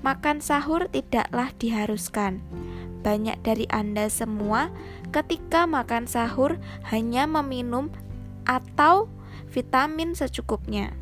makan 0.00 0.38
sahur 0.38 0.86
tidaklah 0.90 1.50
diharuskan. 1.58 2.42
Banyak 3.00 3.40
dari 3.42 3.64
Anda 3.72 4.12
semua 4.12 4.68
ketika 5.10 5.64
makan 5.64 6.04
sahur 6.06 6.60
hanya 6.92 7.24
meminum 7.24 7.88
atau 8.44 9.08
vitamin 9.50 10.14
secukupnya 10.14 10.94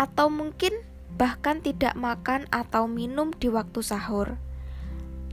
atau 0.00 0.32
mungkin 0.32 0.72
bahkan 1.20 1.60
tidak 1.60 1.92
makan 2.00 2.48
atau 2.48 2.88
minum 2.88 3.28
di 3.36 3.52
waktu 3.52 3.84
sahur. 3.84 4.40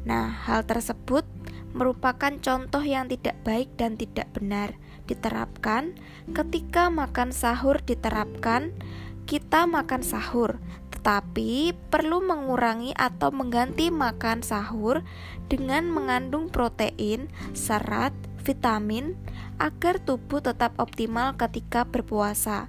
Nah, 0.04 0.28
hal 0.44 0.68
tersebut 0.68 1.24
merupakan 1.72 2.36
contoh 2.44 2.84
yang 2.84 3.08
tidak 3.08 3.40
baik 3.48 3.72
dan 3.80 3.96
tidak 3.96 4.28
benar 4.36 4.76
diterapkan 5.08 5.96
ketika 6.36 6.92
makan 6.92 7.32
sahur 7.32 7.80
diterapkan 7.80 8.76
kita 9.24 9.64
makan 9.64 10.04
sahur 10.04 10.60
tetapi 10.92 11.72
perlu 11.88 12.20
mengurangi 12.20 12.92
atau 12.92 13.32
mengganti 13.32 13.88
makan 13.88 14.44
sahur 14.44 15.08
dengan 15.48 15.88
mengandung 15.88 16.52
protein, 16.52 17.32
serat, 17.56 18.12
vitamin 18.44 19.16
agar 19.56 20.04
tubuh 20.04 20.44
tetap 20.44 20.76
optimal 20.76 21.40
ketika 21.40 21.88
berpuasa 21.88 22.68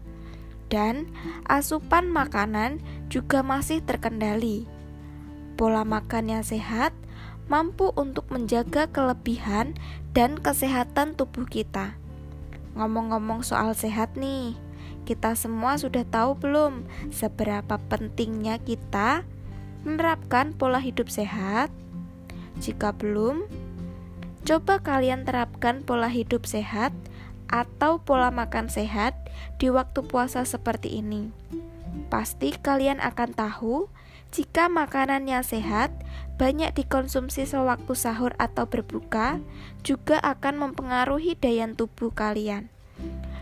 dan 0.68 1.08
asupan 1.48 2.08
makanan 2.08 2.80
juga 3.08 3.40
masih 3.44 3.80
terkendali. 3.84 4.68
Pola 5.58 5.82
makan 5.82 6.38
yang 6.38 6.44
sehat 6.46 6.94
mampu 7.48 7.90
untuk 7.96 8.28
menjaga 8.28 8.86
kelebihan 8.92 9.74
dan 10.12 10.36
kesehatan 10.38 11.16
tubuh 11.16 11.48
kita. 11.48 11.96
Ngomong-ngomong 12.76 13.42
soal 13.42 13.72
sehat 13.72 14.14
nih, 14.14 14.54
kita 15.08 15.32
semua 15.34 15.80
sudah 15.80 16.04
tahu 16.04 16.36
belum 16.36 16.84
seberapa 17.08 17.80
pentingnya 17.88 18.60
kita 18.62 19.24
menerapkan 19.82 20.52
pola 20.52 20.78
hidup 20.78 21.08
sehat? 21.08 21.72
Jika 22.60 22.92
belum, 22.92 23.48
coba 24.44 24.78
kalian 24.84 25.24
terapkan 25.24 25.80
pola 25.80 26.12
hidup 26.12 26.44
sehat 26.44 26.92
atau 27.48 28.00
pola 28.00 28.28
makan 28.28 28.68
sehat 28.68 29.16
di 29.56 29.72
waktu 29.72 30.04
puasa 30.04 30.44
seperti 30.44 31.00
ini. 31.00 31.32
Pasti 32.12 32.52
kalian 32.54 33.00
akan 33.00 33.30
tahu 33.32 33.88
jika 34.28 34.68
makanan 34.68 35.24
yang 35.24 35.40
sehat 35.40 35.88
banyak 36.36 36.70
dikonsumsi 36.76 37.48
sewaktu 37.48 37.96
sahur 37.96 38.36
atau 38.36 38.68
berbuka 38.68 39.40
juga 39.82 40.20
akan 40.20 40.68
mempengaruhi 40.68 41.34
daya 41.34 41.66
tubuh 41.72 42.12
kalian. 42.12 42.68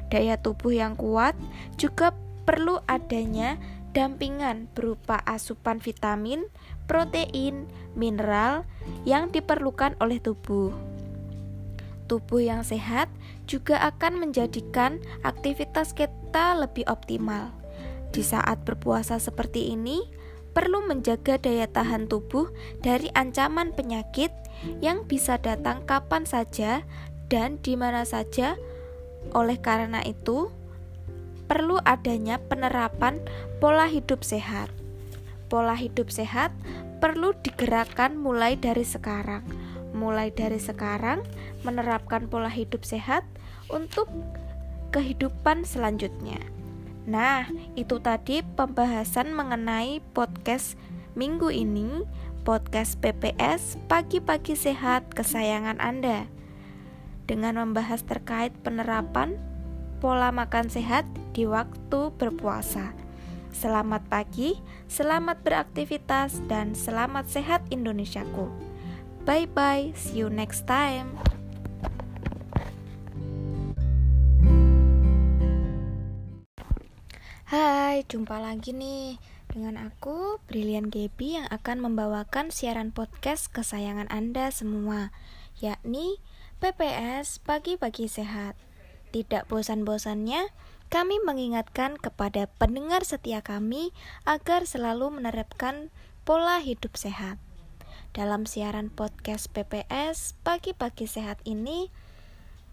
Daya 0.09 0.39
tubuh 0.39 0.71
yang 0.71 0.95
kuat 0.95 1.35
juga 1.75 2.15
perlu 2.47 2.79
adanya 2.87 3.59
dampingan 3.91 4.71
berupa 4.73 5.19
asupan 5.27 5.83
vitamin, 5.83 6.47
protein, 6.87 7.67
mineral 7.99 8.63
yang 9.03 9.35
diperlukan 9.35 9.99
oleh 9.99 10.23
tubuh. 10.23 10.96
Tubuh 12.07 12.39
yang 12.39 12.63
sehat 12.63 13.11
juga 13.51 13.83
akan 13.83 14.23
menjadikan 14.23 15.03
aktivitas 15.27 15.91
kita 15.91 16.55
lebih 16.55 16.87
optimal. 16.87 17.51
Di 18.15 18.23
saat 18.23 18.63
berpuasa 18.63 19.19
seperti 19.19 19.75
ini, 19.75 20.07
perlu 20.55 20.87
menjaga 20.87 21.37
daya 21.37 21.67
tahan 21.67 22.07
tubuh 22.07 22.49
dari 22.79 23.11
ancaman 23.19 23.75
penyakit 23.75 24.31
yang 24.79 25.03
bisa 25.05 25.37
datang 25.43 25.83
kapan 25.85 26.23
saja 26.23 26.87
dan 27.27 27.59
di 27.59 27.75
mana 27.75 28.07
saja. 28.07 28.55
Oleh 29.35 29.59
karena 29.59 29.99
itu, 30.07 30.47
perlu 31.51 31.83
adanya 31.83 32.39
penerapan 32.39 33.19
pola 33.59 33.91
hidup 33.91 34.23
sehat. 34.23 34.71
Pola 35.51 35.75
hidup 35.75 36.15
sehat 36.15 36.55
perlu 37.03 37.35
digerakkan 37.43 38.15
mulai 38.15 38.55
dari 38.55 38.83
sekarang 38.87 39.66
mulai 39.97 40.29
dari 40.29 40.61
sekarang 40.61 41.25
menerapkan 41.65 42.29
pola 42.29 42.53
hidup 42.53 42.85
sehat 42.85 43.25
untuk 43.73 44.07
kehidupan 44.93 45.65
selanjutnya. 45.65 46.39
Nah, 47.07 47.49
itu 47.79 48.03
tadi 48.03 48.43
pembahasan 48.45 49.33
mengenai 49.33 50.03
podcast 50.13 50.77
minggu 51.17 51.49
ini, 51.49 52.05
podcast 52.45 52.99
PPS 53.01 53.81
Pagi-pagi 53.89 54.59
Sehat 54.59 55.15
kesayangan 55.15 55.81
Anda. 55.81 56.29
Dengan 57.27 57.59
membahas 57.59 58.07
terkait 58.07 58.55
penerapan 58.63 59.39
pola 59.99 60.31
makan 60.31 60.71
sehat 60.71 61.09
di 61.35 61.49
waktu 61.49 62.15
berpuasa. 62.15 62.95
Selamat 63.57 64.05
pagi, 64.13 64.61
selamat 64.87 65.41
beraktivitas, 65.41 66.45
dan 66.45 66.77
selamat 66.77 67.25
sehat 67.33 67.65
Indonesiaku. 67.73 68.76
Bye 69.27 69.51
bye, 69.51 69.91
see 69.99 70.23
you 70.23 70.31
next 70.31 70.71
time. 70.71 71.19
Hai, 77.51 78.07
jumpa 78.07 78.39
lagi 78.39 78.71
nih 78.71 79.19
dengan 79.51 79.83
aku, 79.83 80.39
Brilian 80.47 80.95
Gaby 80.95 81.43
yang 81.43 81.51
akan 81.51 81.83
membawakan 81.83 82.55
siaran 82.55 82.95
podcast 82.95 83.51
kesayangan 83.51 84.07
Anda 84.15 84.55
semua, 84.55 85.11
yakni 85.59 86.23
PPS 86.63 87.43
Pagi-Pagi 87.43 88.07
Sehat. 88.07 88.55
Tidak 89.11 89.51
bosan-bosannya, 89.51 90.55
kami 90.87 91.19
mengingatkan 91.27 91.99
kepada 91.99 92.47
pendengar 92.63 93.03
setia 93.03 93.43
kami 93.43 93.91
agar 94.23 94.71
selalu 94.71 95.19
menerapkan 95.19 95.91
pola 96.23 96.63
hidup 96.63 96.95
sehat. 96.95 97.43
Dalam 98.17 98.49
siaran 98.49 98.89
podcast 98.89 99.53
PPS 99.53 100.41
Pagi-pagi 100.41 101.05
sehat 101.05 101.37
ini, 101.45 101.93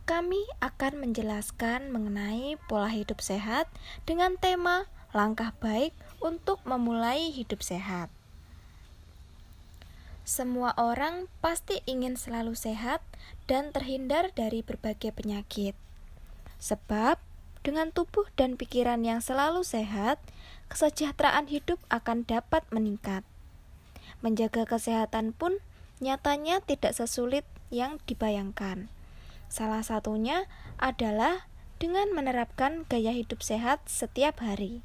kami 0.08 0.40
akan 0.64 1.04
menjelaskan 1.04 1.92
mengenai 1.92 2.56
pola 2.72 2.88
hidup 2.88 3.20
sehat 3.20 3.68
dengan 4.08 4.40
tema 4.40 4.88
langkah 5.12 5.52
baik 5.60 5.92
untuk 6.24 6.64
memulai 6.64 7.28
hidup 7.36 7.60
sehat. 7.60 8.08
Semua 10.24 10.72
orang 10.80 11.28
pasti 11.44 11.84
ingin 11.92 12.16
selalu 12.16 12.56
sehat 12.56 13.04
dan 13.44 13.76
terhindar 13.76 14.32
dari 14.32 14.64
berbagai 14.64 15.12
penyakit. 15.12 15.76
Sebab 16.64 17.20
dengan 17.68 17.92
tubuh 17.92 18.32
dan 18.40 18.56
pikiran 18.56 19.04
yang 19.04 19.20
selalu 19.20 19.68
sehat, 19.68 20.24
kesejahteraan 20.72 21.52
hidup 21.52 21.84
akan 21.92 22.24
dapat 22.24 22.64
meningkat. 22.72 23.28
Menjaga 24.24 24.64
kesehatan 24.64 25.36
pun 25.36 25.60
nyatanya 26.00 26.64
tidak 26.64 26.96
sesulit 26.96 27.44
yang 27.70 28.00
dibayangkan. 28.08 28.88
Salah 29.52 29.84
satunya 29.84 30.48
adalah 30.80 31.46
dengan 31.78 32.16
menerapkan 32.16 32.88
gaya 32.88 33.12
hidup 33.12 33.44
sehat 33.44 33.84
setiap 33.86 34.40
hari. 34.40 34.80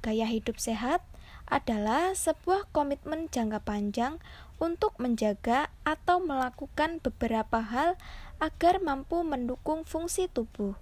Gaya 0.00 0.24
hidup 0.24 0.56
sehat 0.56 1.04
adalah 1.52 2.16
sebuah 2.16 2.72
komitmen 2.72 3.28
jangka 3.28 3.60
panjang 3.60 4.16
untuk 4.56 4.96
menjaga 4.96 5.68
atau 5.84 6.18
melakukan 6.24 6.98
beberapa 7.04 7.60
hal 7.60 8.00
agar 8.40 8.80
mampu 8.80 9.20
mendukung 9.22 9.84
fungsi 9.86 10.26
tubuh, 10.32 10.74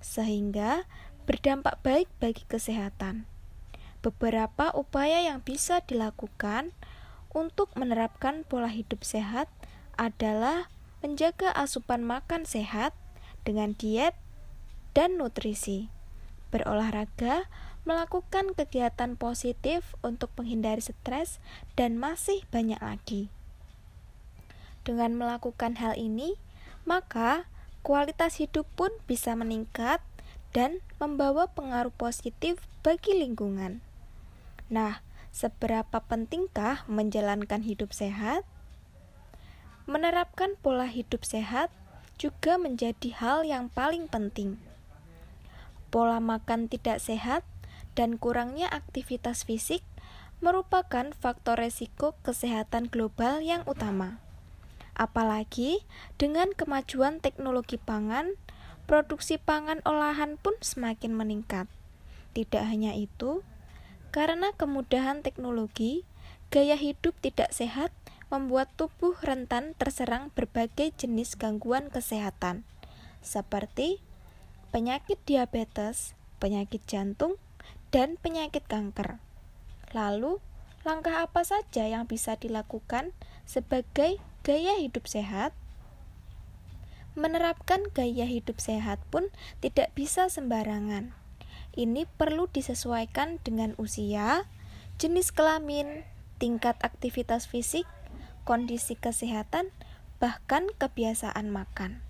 sehingga 0.00 0.88
berdampak 1.28 1.78
baik 1.84 2.08
bagi 2.18 2.42
kesehatan. 2.48 3.28
Beberapa 3.98 4.70
upaya 4.78 5.26
yang 5.26 5.42
bisa 5.42 5.82
dilakukan 5.82 6.70
untuk 7.34 7.74
menerapkan 7.74 8.46
pola 8.46 8.70
hidup 8.70 9.02
sehat 9.02 9.50
adalah 9.98 10.70
menjaga 11.02 11.50
asupan 11.50 12.06
makan 12.06 12.46
sehat 12.46 12.94
dengan 13.42 13.74
diet 13.74 14.14
dan 14.94 15.18
nutrisi, 15.18 15.90
berolahraga, 16.54 17.50
melakukan 17.82 18.54
kegiatan 18.54 19.18
positif 19.18 19.94
untuk 20.06 20.30
menghindari 20.38 20.82
stres, 20.82 21.42
dan 21.74 21.98
masih 21.98 22.44
banyak 22.54 22.78
lagi. 22.78 23.32
Dengan 24.86 25.18
melakukan 25.18 25.74
hal 25.78 25.98
ini, 25.98 26.38
maka 26.86 27.50
kualitas 27.82 28.38
hidup 28.38 28.66
pun 28.78 28.94
bisa 29.10 29.34
meningkat 29.34 30.00
dan 30.52 30.80
membawa 31.02 31.50
pengaruh 31.50 31.92
positif 31.92 32.62
bagi 32.80 33.12
lingkungan. 33.16 33.87
Nah, 34.68 35.00
seberapa 35.32 36.04
pentingkah 36.04 36.84
menjalankan 36.88 37.64
hidup 37.64 37.96
sehat? 37.96 38.44
Menerapkan 39.88 40.60
pola 40.60 40.84
hidup 40.84 41.24
sehat 41.24 41.72
juga 42.20 42.60
menjadi 42.60 43.08
hal 43.16 43.48
yang 43.48 43.72
paling 43.72 44.04
penting. 44.12 44.60
Pola 45.88 46.20
makan 46.20 46.68
tidak 46.68 47.00
sehat 47.00 47.40
dan 47.96 48.20
kurangnya 48.20 48.68
aktivitas 48.68 49.48
fisik 49.48 49.80
merupakan 50.44 51.10
faktor 51.16 51.58
resiko 51.58 52.14
kesehatan 52.20 52.92
global 52.92 53.40
yang 53.40 53.64
utama. 53.64 54.20
Apalagi 54.92 55.82
dengan 56.20 56.52
kemajuan 56.52 57.24
teknologi 57.24 57.80
pangan, 57.80 58.36
produksi 58.84 59.40
pangan 59.40 59.80
olahan 59.88 60.36
pun 60.36 60.54
semakin 60.60 61.14
meningkat. 61.16 61.66
Tidak 62.36 62.62
hanya 62.62 62.92
itu, 62.94 63.42
karena 64.08 64.52
kemudahan 64.56 65.20
teknologi, 65.20 66.08
gaya 66.48 66.80
hidup 66.80 67.12
tidak 67.20 67.52
sehat 67.52 67.92
membuat 68.28 68.68
tubuh 68.76 69.16
rentan 69.20 69.72
terserang 69.76 70.28
berbagai 70.36 70.92
jenis 70.96 71.36
gangguan 71.36 71.88
kesehatan, 71.88 72.64
seperti 73.24 74.00
penyakit 74.68 75.16
diabetes, 75.24 76.12
penyakit 76.36 76.84
jantung, 76.84 77.40
dan 77.88 78.20
penyakit 78.20 78.64
kanker. 78.68 79.16
Lalu, 79.96 80.40
langkah 80.84 81.24
apa 81.24 81.40
saja 81.44 81.88
yang 81.88 82.04
bisa 82.04 82.36
dilakukan 82.36 83.16
sebagai 83.48 84.20
gaya 84.44 84.76
hidup 84.76 85.08
sehat? 85.08 85.56
Menerapkan 87.16 87.88
gaya 87.96 88.28
hidup 88.28 88.60
sehat 88.60 89.00
pun 89.08 89.32
tidak 89.64 89.90
bisa 89.96 90.28
sembarangan. 90.28 91.16
Ini 91.74 92.06
perlu 92.16 92.46
disesuaikan 92.48 93.42
dengan 93.42 93.74
usia, 93.76 94.46
jenis 95.02 95.34
kelamin, 95.34 96.06
tingkat 96.38 96.78
aktivitas 96.80 97.50
fisik, 97.50 97.84
kondisi 98.46 98.96
kesehatan, 98.96 99.74
bahkan 100.22 100.70
kebiasaan 100.78 101.50
makan. 101.50 102.00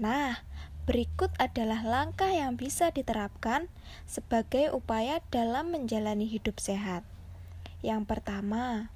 Nah, 0.00 0.42
Berikut 0.90 1.30
adalah 1.38 1.86
langkah 1.86 2.34
yang 2.34 2.58
bisa 2.58 2.90
diterapkan 2.90 3.70
sebagai 4.10 4.74
upaya 4.74 5.22
dalam 5.30 5.70
menjalani 5.70 6.26
hidup 6.26 6.58
sehat. 6.58 7.06
Yang 7.78 8.10
pertama, 8.10 8.90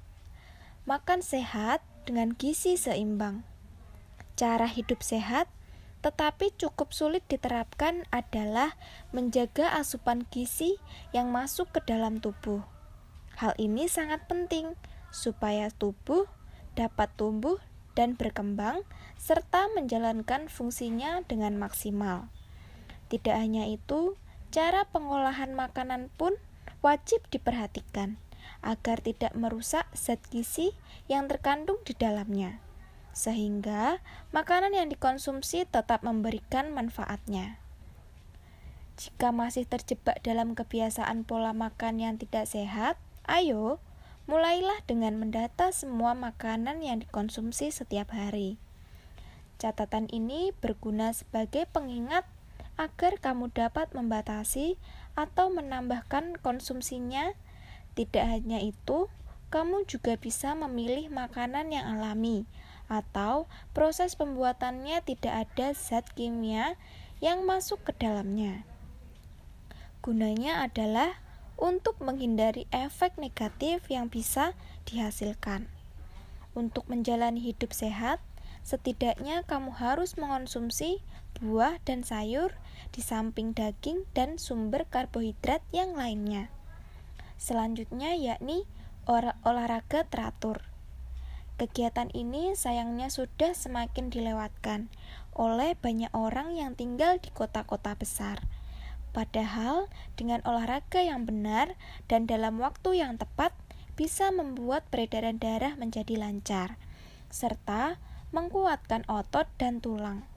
makan 0.83 1.23
sehat 1.23 1.79
dengan 2.03 2.35
gizi 2.35 2.75
seimbang. 2.75 3.47
Cara 4.35 4.67
hidup 4.67 4.99
sehat 4.99 5.47
tetapi 6.05 6.53
cukup 6.53 6.93
sulit 6.93 7.25
diterapkan 7.25 8.05
adalah 8.13 8.77
menjaga 9.09 9.73
asupan 9.73 10.29
gizi 10.29 10.77
yang 11.17 11.33
masuk 11.33 11.73
ke 11.73 11.81
dalam 11.81 12.21
tubuh. 12.21 12.61
Hal 13.41 13.57
ini 13.57 13.89
sangat 13.89 14.29
penting 14.29 14.77
supaya 15.09 15.73
tubuh 15.73 16.29
dapat 16.77 17.09
tumbuh 17.17 17.57
dan 17.97 18.13
berkembang, 18.13 18.85
serta 19.17 19.71
menjalankan 19.73 20.51
fungsinya 20.51 21.25
dengan 21.25 21.57
maksimal. 21.57 22.29
Tidak 23.09 23.33
hanya 23.33 23.65
itu, 23.65 24.19
cara 24.53 24.85
pengolahan 24.91 25.55
makanan 25.57 26.13
pun 26.19 26.37
wajib 26.85 27.23
diperhatikan 27.33 28.21
agar 28.61 29.01
tidak 29.01 29.33
merusak 29.33 29.89
zat 29.97 30.21
gizi 30.29 30.77
yang 31.09 31.25
terkandung 31.25 31.81
di 31.81 31.97
dalamnya, 31.97 32.61
sehingga 33.15 34.03
makanan 34.35 34.75
yang 34.75 34.91
dikonsumsi 34.91 35.63
tetap 35.65 36.03
memberikan 36.03 36.75
manfaatnya. 36.75 37.57
Jika 38.99 39.31
masih 39.31 39.63
terjebak 39.63 40.19
dalam 40.21 40.53
kebiasaan 40.53 41.23
pola 41.23 41.55
makan 41.55 42.03
yang 42.03 42.15
tidak 42.19 42.45
sehat, 42.45 42.99
ayo 43.25 43.79
Mulailah 44.25 44.81
dengan 44.89 45.21
mendata 45.21 45.69
semua 45.69 46.17
makanan 46.17 46.81
yang 46.81 46.97
dikonsumsi 46.97 47.69
setiap 47.69 48.09
hari. 48.09 48.57
Catatan 49.61 50.09
ini 50.09 50.49
berguna 50.49 51.13
sebagai 51.13 51.69
pengingat 51.69 52.25
agar 52.73 53.21
kamu 53.21 53.53
dapat 53.53 53.93
membatasi 53.93 54.81
atau 55.13 55.53
menambahkan 55.53 56.41
konsumsinya. 56.41 57.37
Tidak 57.93 58.25
hanya 58.25 58.57
itu, 58.65 59.13
kamu 59.53 59.85
juga 59.85 60.17
bisa 60.17 60.57
memilih 60.57 61.13
makanan 61.13 61.69
yang 61.69 61.85
alami 61.85 62.49
atau 62.87 63.49
proses 63.73 64.13
pembuatannya 64.13 65.01
tidak 65.01 65.47
ada 65.49 65.73
zat 65.73 66.05
kimia 66.13 66.77
yang 67.23 67.47
masuk 67.47 67.81
ke 67.81 67.91
dalamnya. 67.97 68.67
Gunanya 70.05 70.61
adalah 70.61 71.17
untuk 71.55 71.97
menghindari 72.03 72.69
efek 72.69 73.15
negatif 73.17 73.87
yang 73.89 74.11
bisa 74.11 74.53
dihasilkan. 74.85 75.65
Untuk 76.53 76.87
menjalani 76.87 77.41
hidup 77.41 77.73
sehat, 77.73 78.21
setidaknya 78.61 79.43
kamu 79.47 79.73
harus 79.75 80.15
mengonsumsi 80.19 81.01
buah 81.41 81.79
dan 81.83 82.05
sayur 82.05 82.55
di 82.95 83.03
samping 83.03 83.51
daging 83.51 84.07
dan 84.15 84.39
sumber 84.39 84.87
karbohidrat 84.87 85.59
yang 85.75 85.97
lainnya. 85.97 86.47
Selanjutnya 87.35 88.15
yakni 88.15 88.63
olahraga 89.43 90.07
teratur. 90.07 90.63
Kegiatan 91.55 92.11
ini 92.11 92.53
sayangnya 92.53 93.07
sudah 93.07 93.55
semakin 93.55 94.11
dilewatkan 94.11 94.91
oleh 95.35 95.75
banyak 95.79 96.11
orang 96.11 96.55
yang 96.55 96.75
tinggal 96.75 97.19
di 97.19 97.31
kota-kota 97.31 97.95
besar 97.95 98.43
Padahal 99.15 99.87
dengan 100.19 100.43
olahraga 100.43 100.99
yang 100.99 101.23
benar 101.23 101.79
dan 102.11 102.27
dalam 102.27 102.59
waktu 102.59 102.99
yang 102.99 103.15
tepat 103.15 103.55
bisa 103.95 104.27
membuat 104.27 104.83
peredaran 104.91 105.39
darah 105.39 105.79
menjadi 105.79 106.19
lancar 106.19 106.75
serta 107.31 107.95
menguatkan 108.35 109.07
otot 109.07 109.47
dan 109.55 109.79
tulang. 109.79 110.27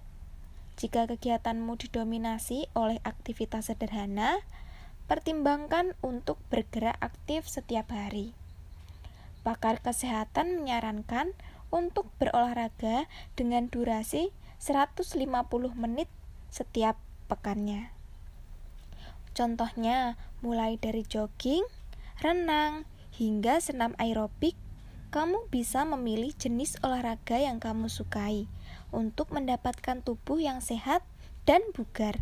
Jika 0.79 1.11
kegiatanmu 1.11 1.75
didominasi 1.75 2.71
oleh 2.79 3.03
aktivitas 3.03 3.67
sederhana, 3.67 4.39
pertimbangkan 5.11 5.99
untuk 5.99 6.39
bergerak 6.47 6.95
aktif 7.03 7.51
setiap 7.51 7.91
hari. 7.91 8.39
Pakar 9.49 9.81
kesehatan 9.81 10.61
menyarankan 10.61 11.33
untuk 11.73 12.13
berolahraga 12.21 13.09
dengan 13.33 13.73
durasi 13.73 14.29
150 14.61 15.25
menit 15.73 16.13
setiap 16.53 17.01
pekannya. 17.33 17.89
Contohnya, 19.33 20.21
mulai 20.45 20.77
dari 20.77 21.01
jogging, 21.01 21.65
renang, 22.21 22.85
hingga 23.17 23.57
senam 23.65 23.97
aerobik, 23.97 24.53
kamu 25.09 25.49
bisa 25.49 25.89
memilih 25.89 26.37
jenis 26.37 26.77
olahraga 26.85 27.41
yang 27.41 27.57
kamu 27.57 27.89
sukai 27.89 28.53
untuk 28.93 29.33
mendapatkan 29.33 30.05
tubuh 30.05 30.37
yang 30.37 30.61
sehat 30.61 31.01
dan 31.49 31.65
bugar. 31.73 32.21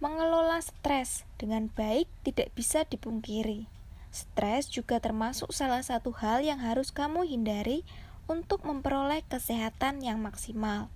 Mengelola 0.00 0.64
stres 0.64 1.28
dengan 1.36 1.68
baik 1.68 2.08
tidak 2.24 2.48
bisa 2.56 2.88
dipungkiri. 2.88 3.73
Stres 4.14 4.70
juga 4.70 5.02
termasuk 5.02 5.50
salah 5.50 5.82
satu 5.82 6.14
hal 6.14 6.46
yang 6.46 6.62
harus 6.62 6.94
kamu 6.94 7.26
hindari 7.26 7.82
untuk 8.30 8.62
memperoleh 8.62 9.26
kesehatan 9.26 10.06
yang 10.06 10.22
maksimal. 10.22 10.86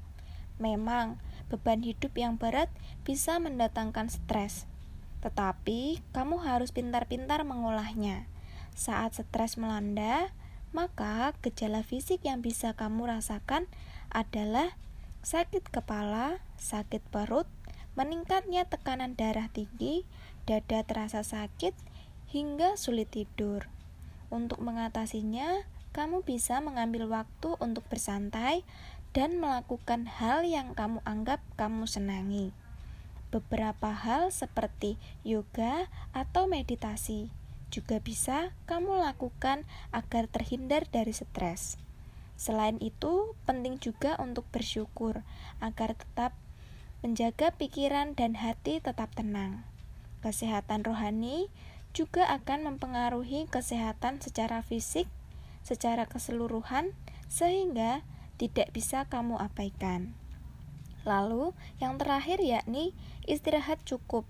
Memang, 0.63 1.19
beban 1.51 1.83
hidup 1.83 2.15
yang 2.15 2.39
berat 2.39 2.71
bisa 3.03 3.43
mendatangkan 3.43 4.07
stres. 4.07 4.71
Tetapi, 5.19 5.99
kamu 6.15 6.47
harus 6.47 6.71
pintar-pintar 6.71 7.43
mengolahnya. 7.43 8.31
Saat 8.79 9.19
stres 9.19 9.59
melanda, 9.59 10.31
maka 10.71 11.35
gejala 11.43 11.83
fisik 11.83 12.23
yang 12.23 12.39
bisa 12.39 12.79
kamu 12.79 13.11
rasakan 13.19 13.67
adalah 14.15 14.79
sakit 15.27 15.75
kepala, 15.75 16.39
sakit 16.55 17.03
perut, 17.11 17.51
meningkatnya 17.99 18.63
tekanan 18.71 19.19
darah 19.19 19.51
tinggi, 19.51 20.07
dada 20.47 20.87
terasa 20.87 21.27
sakit, 21.27 21.75
hingga 22.29 22.77
sulit 22.77 23.09
tidur. 23.09 23.69
Untuk 24.29 24.61
mengatasinya, 24.61 25.65
kamu 25.97 26.23
bisa 26.23 26.61
mengambil 26.61 27.09
waktu 27.09 27.57
untuk 27.59 27.89
bersantai 27.89 28.63
dan 29.17 29.41
melakukan 29.41 30.05
hal 30.05 30.45
yang 30.45 30.77
kamu 30.77 31.01
anggap 31.09 31.41
kamu 31.57 31.89
senangi. 31.89 32.53
Beberapa 33.29 33.93
hal 33.93 34.33
seperti 34.33 34.97
yoga 35.25 35.89
atau 36.17 36.49
meditasi 36.49 37.33
juga 37.69 38.01
bisa 38.01 38.57
kamu 38.65 39.05
lakukan 39.05 39.69
agar 39.93 40.25
terhindar 40.29 40.89
dari 40.89 41.13
stres. 41.13 41.77
Selain 42.39 42.81
itu, 42.81 43.35
penting 43.45 43.77
juga 43.83 44.17
untuk 44.23 44.47
bersyukur 44.49 45.27
agar 45.61 45.93
tetap 45.99 46.33
menjaga 47.05 47.53
pikiran 47.55 48.15
dan 48.15 48.39
hati 48.39 48.81
tetap 48.81 49.13
tenang. 49.13 49.67
Kesehatan 50.23 50.83
rohani 50.87 51.51
juga 51.97 52.29
akan 52.29 52.75
mempengaruhi 52.75 53.49
kesehatan 53.49 54.21
secara 54.21 54.65
fisik, 54.65 55.09
secara 55.65 56.09
keseluruhan, 56.09 56.93
sehingga 57.29 58.07
tidak 58.39 58.71
bisa 58.73 59.05
kamu 59.11 59.37
abaikan. 59.37 60.15
Lalu, 61.05 61.57
yang 61.81 61.97
terakhir 61.97 62.41
yakni 62.41 62.93
istirahat 63.25 63.81
cukup. 63.85 64.29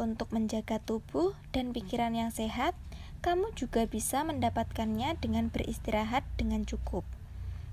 Untuk 0.00 0.32
menjaga 0.32 0.80
tubuh 0.82 1.36
dan 1.52 1.70
pikiran 1.70 2.16
yang 2.16 2.32
sehat, 2.32 2.74
kamu 3.22 3.54
juga 3.54 3.86
bisa 3.86 4.26
mendapatkannya 4.26 5.14
dengan 5.22 5.46
beristirahat 5.52 6.26
dengan 6.34 6.66
cukup. 6.66 7.06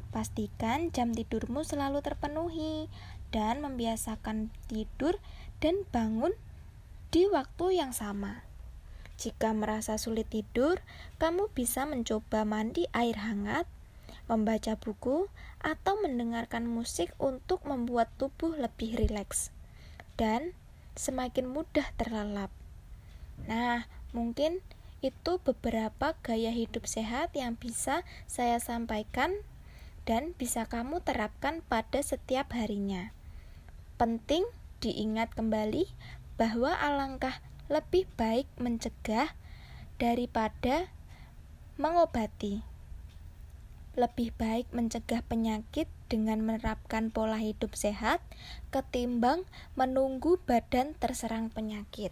Pastikan 0.09 0.89
jam 0.93 1.13
tidurmu 1.13 1.61
selalu 1.65 2.01
terpenuhi 2.01 2.89
dan 3.33 3.61
membiasakan 3.61 4.53
tidur 4.69 5.17
dan 5.61 5.85
bangun 5.89 6.33
di 7.09 7.25
waktu 7.29 7.81
yang 7.81 7.93
sama. 7.93 8.48
Jika 9.19 9.51
merasa 9.51 9.99
sulit 9.99 10.31
tidur, 10.31 10.79
kamu 11.19 11.51
bisa 11.51 11.83
mencoba 11.83 12.47
mandi 12.47 12.87
air 12.95 13.19
hangat, 13.19 13.67
membaca 14.31 14.79
buku, 14.79 15.27
atau 15.59 15.99
mendengarkan 15.99 16.63
musik 16.63 17.11
untuk 17.19 17.67
membuat 17.67 18.07
tubuh 18.15 18.55
lebih 18.55 18.95
rileks 18.95 19.51
dan 20.15 20.55
semakin 20.95 21.51
mudah 21.51 21.83
terlelap. 21.99 22.47
Nah, 23.43 23.91
mungkin 24.15 24.63
itu 25.03 25.39
beberapa 25.43 26.15
gaya 26.23 26.51
hidup 26.51 26.87
sehat 26.87 27.35
yang 27.35 27.59
bisa 27.59 28.07
saya 28.23 28.59
sampaikan 28.63 29.35
dan 30.07 30.31
bisa 30.39 30.63
kamu 30.63 31.03
terapkan 31.03 31.59
pada 31.67 31.99
setiap 31.99 32.55
harinya. 32.55 33.11
Penting 33.99 34.47
diingat 34.79 35.35
kembali 35.35 35.91
bahwa 36.39 36.71
alangkah 36.71 37.43
lebih 37.69 38.09
baik 38.17 38.49
mencegah 38.57 39.37
daripada 40.01 40.89
mengobati. 41.77 42.65
Lebih 43.93 44.33
baik 44.41 44.73
mencegah 44.73 45.21
penyakit 45.21 45.85
dengan 46.09 46.41
menerapkan 46.41 47.13
pola 47.13 47.37
hidup 47.37 47.77
sehat 47.77 48.25
ketimbang 48.73 49.45
menunggu 49.77 50.41
badan 50.49 50.97
terserang 50.97 51.53
penyakit. 51.53 52.09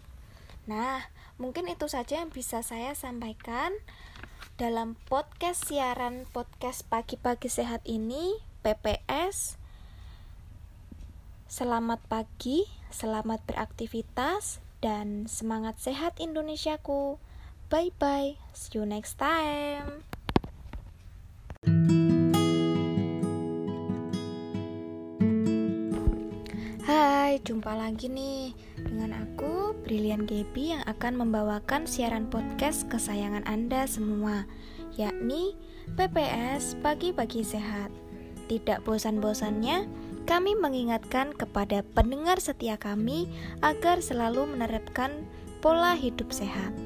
Nah, 0.70 1.10
mungkin 1.42 1.66
itu 1.66 1.90
saja 1.90 2.22
yang 2.22 2.30
bisa 2.30 2.62
saya 2.62 2.94
sampaikan 2.94 3.74
dalam 4.62 4.94
podcast 5.10 5.66
siaran 5.66 6.22
podcast 6.30 6.86
pagi-pagi 6.86 7.50
sehat 7.50 7.82
ini 7.82 8.38
PPS. 8.62 9.58
Selamat 11.50 11.98
pagi, 12.06 12.68
selamat 12.94 13.42
beraktivitas 13.48 14.67
dan 14.78 15.26
semangat 15.26 15.82
sehat 15.82 16.18
Indonesiaku. 16.22 17.18
Bye 17.68 17.92
bye, 17.98 18.40
see 18.56 18.80
you 18.80 18.84
next 18.88 19.20
time. 19.20 20.06
Hai, 26.88 27.36
jumpa 27.44 27.76
lagi 27.76 28.08
nih 28.08 28.56
dengan 28.80 29.12
aku 29.20 29.76
Brilian 29.84 30.24
Gaby 30.24 30.80
yang 30.80 30.82
akan 30.88 31.20
membawakan 31.20 31.84
siaran 31.84 32.24
podcast 32.32 32.88
kesayangan 32.88 33.44
Anda 33.44 33.84
semua, 33.84 34.48
yakni 34.96 35.52
PPS 35.92 36.80
Pagi-pagi 36.80 37.44
Sehat. 37.44 37.92
Tidak 38.48 38.80
bosan-bosannya, 38.88 39.84
kami 40.28 40.52
mengingatkan 40.52 41.32
kepada 41.32 41.80
pendengar 41.96 42.36
setia 42.36 42.76
kami 42.76 43.32
agar 43.64 44.04
selalu 44.04 44.44
menerapkan 44.44 45.24
pola 45.64 45.96
hidup 45.96 46.28
sehat. 46.36 46.76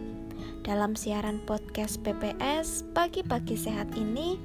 Dalam 0.63 0.95
siaran 0.95 1.43
podcast 1.43 1.99
PPS 2.07 2.87
Pagi-pagi 2.95 3.59
Sehat 3.59 3.91
ini, 3.99 4.39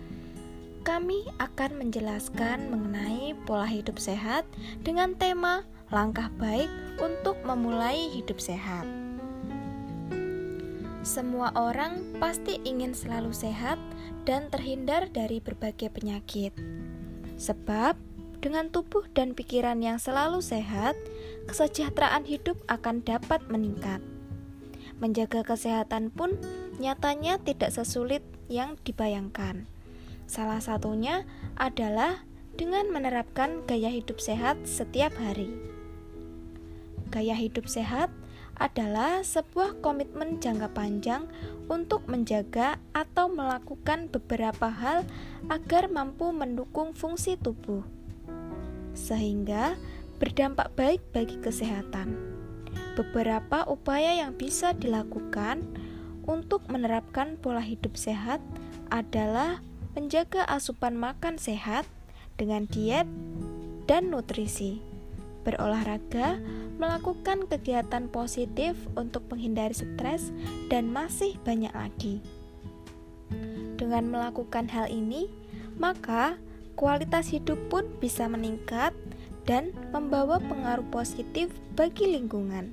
kami 0.82 1.30
akan 1.38 1.78
menjelaskan 1.78 2.74
mengenai 2.74 3.38
pola 3.46 3.70
hidup 3.70 4.02
sehat 4.02 4.50
dengan 4.82 5.14
tema 5.14 5.62
langkah 5.94 6.34
baik 6.42 6.74
untuk 6.98 7.38
memulai 7.46 8.10
hidup 8.18 8.42
sehat. 8.42 8.90
Semua 11.06 11.54
orang 11.54 12.18
pasti 12.18 12.58
ingin 12.66 12.98
selalu 12.98 13.30
sehat 13.30 13.78
dan 14.26 14.50
terhindar 14.50 15.06
dari 15.14 15.38
berbagai 15.38 15.94
penyakit. 15.94 16.52
Sebab 17.38 18.07
dengan 18.38 18.70
tubuh 18.70 19.06
dan 19.18 19.34
pikiran 19.34 19.82
yang 19.82 19.98
selalu 19.98 20.40
sehat, 20.46 20.94
kesejahteraan 21.50 22.26
hidup 22.30 22.58
akan 22.70 23.02
dapat 23.02 23.42
meningkat. 23.50 24.00
Menjaga 24.98 25.46
kesehatan 25.46 26.10
pun 26.10 26.38
nyatanya 26.82 27.38
tidak 27.42 27.74
sesulit 27.74 28.22
yang 28.50 28.78
dibayangkan. 28.82 29.70
Salah 30.26 30.62
satunya 30.62 31.26
adalah 31.58 32.26
dengan 32.58 32.90
menerapkan 32.90 33.64
gaya 33.70 33.94
hidup 33.94 34.18
sehat 34.18 34.58
setiap 34.66 35.14
hari. 35.18 35.54
Gaya 37.14 37.38
hidup 37.38 37.70
sehat 37.70 38.10
adalah 38.58 39.22
sebuah 39.22 39.86
komitmen 39.86 40.42
jangka 40.42 40.74
panjang 40.74 41.30
untuk 41.70 42.10
menjaga 42.10 42.82
atau 42.90 43.30
melakukan 43.30 44.10
beberapa 44.10 44.74
hal 44.74 45.06
agar 45.46 45.94
mampu 45.94 46.34
mendukung 46.34 46.98
fungsi 46.98 47.38
tubuh 47.38 47.97
sehingga 48.98 49.78
berdampak 50.18 50.74
baik 50.74 51.02
bagi 51.14 51.38
kesehatan. 51.38 52.18
Beberapa 52.98 53.62
upaya 53.70 54.18
yang 54.18 54.34
bisa 54.34 54.74
dilakukan 54.74 55.62
untuk 56.26 56.66
menerapkan 56.66 57.38
pola 57.38 57.62
hidup 57.62 57.94
sehat 57.94 58.42
adalah 58.90 59.62
menjaga 59.94 60.42
asupan 60.50 60.98
makan 60.98 61.38
sehat 61.38 61.86
dengan 62.42 62.66
diet 62.66 63.06
dan 63.86 64.10
nutrisi, 64.10 64.82
berolahraga, 65.46 66.42
melakukan 66.78 67.50
kegiatan 67.50 68.06
positif 68.12 68.78
untuk 68.94 69.26
menghindari 69.32 69.74
stres, 69.74 70.30
dan 70.70 70.92
masih 70.92 71.40
banyak 71.42 71.72
lagi. 71.74 72.22
Dengan 73.78 74.10
melakukan 74.10 74.70
hal 74.70 74.90
ini, 74.90 75.30
maka 75.78 76.38
kualitas 76.78 77.34
hidup 77.34 77.58
pun 77.68 77.90
bisa 77.98 78.30
meningkat 78.30 78.94
dan 79.50 79.74
membawa 79.90 80.38
pengaruh 80.38 80.86
positif 80.94 81.50
bagi 81.74 82.06
lingkungan. 82.06 82.72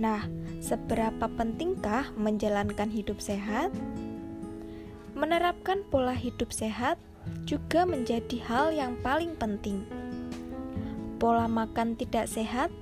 Nah, 0.00 0.24
seberapa 0.64 1.28
pentingkah 1.28 2.16
menjalankan 2.16 2.88
hidup 2.88 3.20
sehat? 3.20 3.68
Menerapkan 5.12 5.84
pola 5.92 6.16
hidup 6.16 6.50
sehat 6.50 6.96
juga 7.44 7.84
menjadi 7.84 8.40
hal 8.48 8.72
yang 8.72 8.96
paling 9.04 9.36
penting. 9.36 9.84
Pola 11.20 11.46
makan 11.46 11.94
tidak 11.94 12.26
sehat 12.26 12.72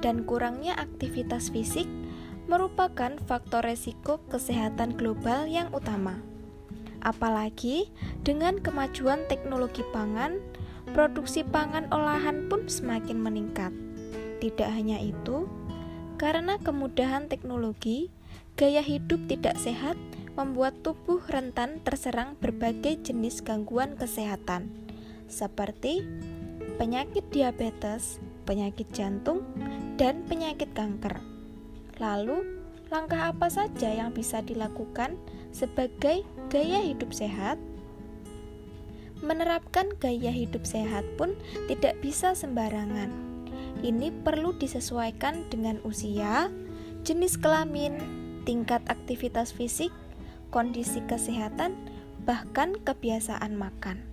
dan 0.00 0.24
kurangnya 0.24 0.78
aktivitas 0.78 1.52
fisik 1.52 1.84
merupakan 2.48 3.18
faktor 3.28 3.66
resiko 3.66 4.22
kesehatan 4.32 4.96
global 4.96 5.44
yang 5.44 5.68
utama. 5.74 6.29
Apalagi 7.00 7.88
dengan 8.20 8.60
kemajuan 8.60 9.24
teknologi 9.28 9.80
pangan, 9.92 10.36
produksi 10.92 11.40
pangan 11.46 11.88
olahan 11.92 12.48
pun 12.52 12.68
semakin 12.68 13.20
meningkat. 13.20 13.72
Tidak 14.40 14.68
hanya 14.68 15.00
itu, 15.00 15.48
karena 16.20 16.60
kemudahan 16.60 17.28
teknologi, 17.28 18.12
gaya 18.56 18.84
hidup 18.84 19.24
tidak 19.28 19.56
sehat 19.56 19.96
membuat 20.36 20.84
tubuh 20.84 21.20
rentan 21.28 21.80
terserang 21.84 22.36
berbagai 22.40 23.00
jenis 23.04 23.40
gangguan 23.40 23.96
kesehatan, 23.96 24.68
seperti 25.28 26.04
penyakit 26.80 27.24
diabetes, 27.28 28.20
penyakit 28.48 28.88
jantung, 28.92 29.44
dan 30.00 30.24
penyakit 30.24 30.72
kanker. 30.72 31.20
Lalu, 32.00 32.60
langkah 32.88 33.30
apa 33.30 33.52
saja 33.52 33.92
yang 33.92 34.16
bisa 34.16 34.40
dilakukan 34.40 35.20
sebagai 35.50 36.26
gaya 36.48 36.80
hidup 36.82 37.14
sehat? 37.14 37.58
Menerapkan 39.20 39.92
gaya 40.00 40.32
hidup 40.32 40.64
sehat 40.64 41.04
pun 41.20 41.36
tidak 41.68 42.00
bisa 42.00 42.32
sembarangan. 42.32 43.12
Ini 43.80 44.12
perlu 44.24 44.56
disesuaikan 44.56 45.48
dengan 45.52 45.80
usia, 45.84 46.48
jenis 47.04 47.36
kelamin, 47.36 48.00
tingkat 48.48 48.80
aktivitas 48.88 49.52
fisik, 49.52 49.92
kondisi 50.48 51.04
kesehatan, 51.04 51.76
bahkan 52.24 52.76
kebiasaan 52.84 53.56
makan. 53.56 54.04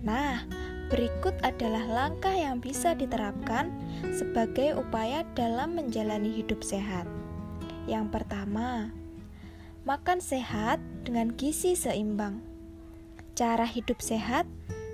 Nah, 0.00 0.44
berikut 0.88 1.36
adalah 1.44 1.84
langkah 1.84 2.32
yang 2.32 2.60
bisa 2.60 2.96
diterapkan 2.96 3.72
sebagai 4.16 4.76
upaya 4.76 5.24
dalam 5.36 5.76
menjalani 5.76 6.32
hidup 6.32 6.64
sehat. 6.64 7.04
Yang 7.84 8.20
pertama, 8.20 8.92
makan 9.90 10.22
sehat 10.22 10.78
dengan 11.02 11.34
gizi 11.34 11.74
seimbang. 11.74 12.38
Cara 13.34 13.66
hidup 13.66 13.98
sehat 13.98 14.46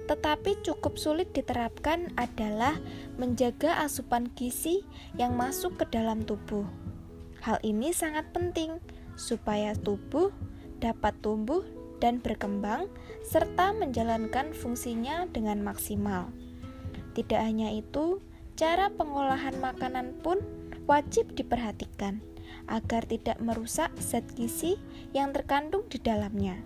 tetapi 0.09 0.57
cukup 0.65 0.97
sulit 0.97 1.37
diterapkan 1.37 2.17
adalah 2.17 2.81
menjaga 3.21 3.77
asupan 3.85 4.33
gizi 4.33 4.89
yang 5.21 5.37
masuk 5.37 5.77
ke 5.77 5.85
dalam 5.93 6.25
tubuh. 6.25 6.65
Hal 7.45 7.61
ini 7.61 7.93
sangat 7.93 8.33
penting 8.33 8.81
supaya 9.21 9.77
tubuh 9.77 10.33
dapat 10.81 11.13
tumbuh 11.21 11.61
dan 12.01 12.25
berkembang 12.25 12.89
serta 13.21 13.77
menjalankan 13.77 14.57
fungsinya 14.57 15.29
dengan 15.29 15.61
maksimal. 15.61 16.33
Tidak 17.13 17.37
hanya 17.37 17.69
itu, 17.69 18.25
cara 18.57 18.89
pengolahan 18.89 19.61
makanan 19.61 20.25
pun 20.25 20.41
wajib 20.89 21.37
diperhatikan 21.37 22.25
agar 22.67 23.07
tidak 23.07 23.39
merusak 23.43 23.91
zat 23.99 24.27
gizi 24.35 24.79
yang 25.15 25.31
terkandung 25.35 25.87
di 25.87 25.99
dalamnya 26.03 26.59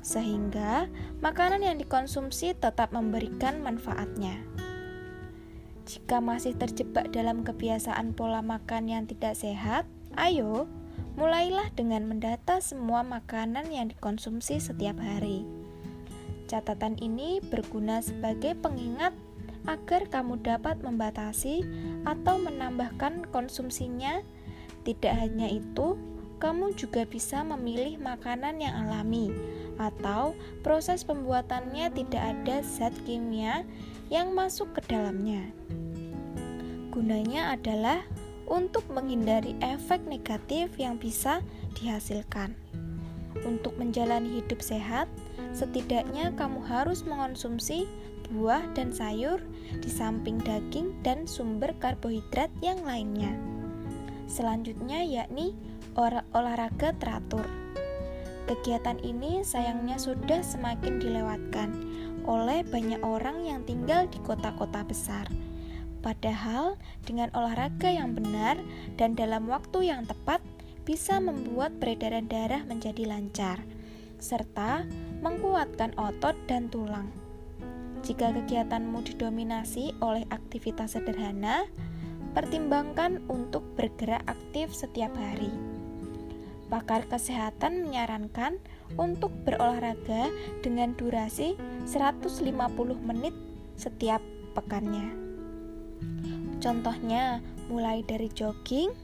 sehingga 0.00 0.88
makanan 1.20 1.60
yang 1.60 1.76
dikonsumsi 1.76 2.56
tetap 2.56 2.88
memberikan 2.92 3.60
manfaatnya. 3.60 4.40
Jika 5.84 6.22
masih 6.22 6.56
terjebak 6.56 7.12
dalam 7.12 7.42
kebiasaan 7.44 8.16
pola 8.16 8.40
makan 8.40 8.88
yang 8.88 9.04
tidak 9.04 9.36
sehat, 9.36 9.84
ayo 10.16 10.70
mulailah 11.18 11.68
dengan 11.74 12.06
mendata 12.06 12.62
semua 12.62 13.02
makanan 13.02 13.68
yang 13.68 13.90
dikonsumsi 13.90 14.62
setiap 14.62 14.96
hari. 15.02 15.44
Catatan 16.46 16.98
ini 16.98 17.38
berguna 17.42 18.02
sebagai 18.02 18.56
pengingat 18.58 19.14
agar 19.68 20.08
kamu 20.08 20.40
dapat 20.40 20.80
membatasi 20.80 21.62
atau 22.08 22.40
menambahkan 22.40 23.28
konsumsinya. 23.28 24.24
Tidak 24.84 25.12
hanya 25.12 25.46
itu, 25.50 25.96
kamu 26.40 26.72
juga 26.72 27.04
bisa 27.04 27.44
memilih 27.44 28.00
makanan 28.00 28.64
yang 28.64 28.88
alami 28.88 29.28
atau 29.76 30.32
proses 30.64 31.04
pembuatannya 31.04 31.92
tidak 31.92 32.22
ada 32.36 32.64
zat 32.64 32.96
kimia 33.04 33.64
yang 34.08 34.32
masuk 34.32 34.72
ke 34.76 34.80
dalamnya. 34.88 35.52
Gunanya 36.90 37.54
adalah 37.54 38.02
untuk 38.50 38.82
menghindari 38.90 39.54
efek 39.62 40.02
negatif 40.08 40.74
yang 40.80 40.98
bisa 40.98 41.44
dihasilkan. 41.78 42.56
Untuk 43.46 43.78
menjalani 43.78 44.42
hidup 44.42 44.58
sehat, 44.58 45.06
setidaknya 45.54 46.34
kamu 46.34 46.58
harus 46.66 47.06
mengonsumsi 47.06 47.86
buah 48.34 48.62
dan 48.74 48.90
sayur 48.90 49.38
di 49.78 49.86
samping 49.86 50.42
daging 50.42 50.90
dan 51.06 51.30
sumber 51.30 51.70
karbohidrat 51.78 52.50
yang 52.58 52.82
lainnya. 52.82 53.38
Selanjutnya 54.30 55.02
yakni 55.02 55.58
olahraga 56.30 56.94
teratur. 57.02 57.42
Kegiatan 58.46 59.02
ini 59.02 59.42
sayangnya 59.42 59.98
sudah 59.98 60.46
semakin 60.46 61.02
dilewatkan 61.02 61.70
oleh 62.30 62.62
banyak 62.62 63.02
orang 63.02 63.42
yang 63.42 63.66
tinggal 63.66 64.06
di 64.06 64.22
kota-kota 64.22 64.86
besar. 64.86 65.26
Padahal, 66.00 66.78
dengan 67.02 67.28
olahraga 67.34 67.90
yang 67.90 68.14
benar 68.14 68.56
dan 68.96 69.18
dalam 69.18 69.50
waktu 69.50 69.90
yang 69.90 70.06
tepat, 70.06 70.38
bisa 70.86 71.18
membuat 71.20 71.76
peredaran 71.76 72.30
darah 72.30 72.64
menjadi 72.64 73.04
lancar, 73.10 73.60
serta 74.16 74.88
menguatkan 75.20 75.92
otot 76.00 76.34
dan 76.48 76.72
tulang. 76.72 77.10
Jika 78.00 78.32
kegiatanmu 78.32 79.04
didominasi 79.12 79.92
oleh 80.00 80.24
aktivitas 80.32 80.96
sederhana, 80.96 81.68
pertimbangkan 82.32 83.22
untuk 83.28 83.62
bergerak 83.74 84.22
aktif 84.26 84.70
setiap 84.74 85.10
hari 85.16 85.50
pakar 86.70 87.02
kesehatan 87.10 87.82
menyarankan 87.82 88.62
untuk 88.94 89.34
berolahraga 89.42 90.30
dengan 90.62 90.94
durasi 90.94 91.58
150 91.84 92.46
menit 93.02 93.34
setiap 93.74 94.22
pekannya. 94.54 95.10
Contohnya, 96.62 97.42
mulai 97.66 98.06
dari 98.06 98.30
jogging, 98.30 98.94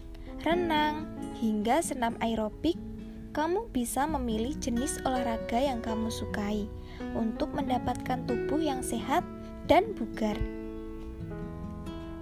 renang, 0.47 1.11
hingga 1.43 1.83
senam 1.83 2.15
aerobik, 2.23 2.79
kamu 3.35 3.69
bisa 3.75 4.09
memilih 4.09 4.57
jenis 4.57 5.03
olahraga 5.05 5.61
yang 5.61 5.83
kamu 5.85 6.09
sukai 6.09 6.65
untuk 7.13 7.53
mendapatkan 7.53 8.25
tubuh 8.25 8.63
yang 8.63 8.81
sehat 8.81 9.27
dan 9.69 9.93
bugar. 9.93 10.39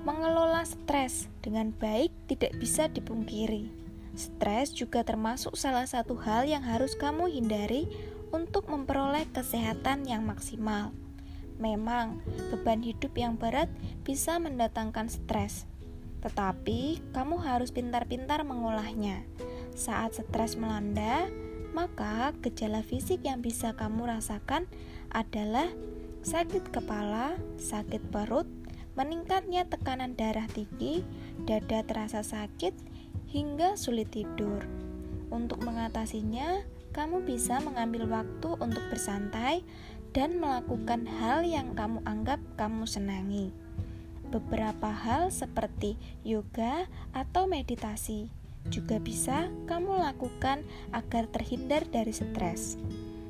Mengelola 0.05 0.69
stres 0.69 1.33
dengan 1.40 1.73
baik 1.73 2.12
tidak 2.29 2.53
bisa 2.61 2.93
dipungkiri 2.93 3.85
Stres 4.14 4.71
juga 4.71 5.03
termasuk 5.03 5.59
salah 5.59 5.90
satu 5.90 6.14
hal 6.23 6.47
yang 6.47 6.62
harus 6.62 6.95
kamu 6.95 7.27
hindari 7.27 7.90
untuk 8.31 8.71
memperoleh 8.71 9.27
kesehatan 9.35 10.07
yang 10.07 10.23
maksimal. 10.23 10.95
Memang, 11.59 12.23
beban 12.55 12.83
hidup 12.83 13.11
yang 13.19 13.35
berat 13.35 13.67
bisa 14.07 14.38
mendatangkan 14.38 15.11
stres, 15.11 15.67
tetapi 16.23 17.03
kamu 17.11 17.43
harus 17.43 17.75
pintar-pintar 17.75 18.47
mengolahnya. 18.47 19.27
Saat 19.75 20.23
stres 20.23 20.55
melanda, 20.55 21.27
maka 21.75 22.31
gejala 22.38 22.87
fisik 22.87 23.27
yang 23.27 23.43
bisa 23.43 23.75
kamu 23.75 24.14
rasakan 24.14 24.71
adalah 25.11 25.67
sakit 26.23 26.71
kepala, 26.71 27.35
sakit 27.59 28.14
perut, 28.14 28.47
meningkatnya 28.94 29.66
tekanan 29.66 30.14
darah 30.14 30.46
tinggi, 30.50 31.02
dada 31.46 31.83
terasa 31.83 32.22
sakit, 32.22 32.74
hingga 33.30 33.74
sulit 33.74 34.11
tidur. 34.14 34.62
Untuk 35.35 35.62
mengatasinya, 35.66 36.62
kamu 36.94 37.26
bisa 37.26 37.59
mengambil 37.59 38.07
waktu 38.07 38.54
untuk 38.62 38.83
bersantai 38.90 39.66
dan 40.14 40.38
melakukan 40.38 41.11
hal 41.18 41.42
yang 41.42 41.74
kamu 41.74 41.98
anggap 42.07 42.38
kamu 42.54 42.87
senangi. 42.87 43.50
Beberapa 44.30 44.94
hal 44.94 45.35
seperti 45.35 45.98
yoga 46.22 46.87
atau 47.11 47.50
meditasi 47.50 48.30
juga 48.72 48.96
bisa 48.96 49.52
kamu 49.68 50.00
lakukan 50.00 50.64
agar 50.94 51.28
terhindar 51.28 51.85
dari 51.90 52.14
stres. 52.14 52.80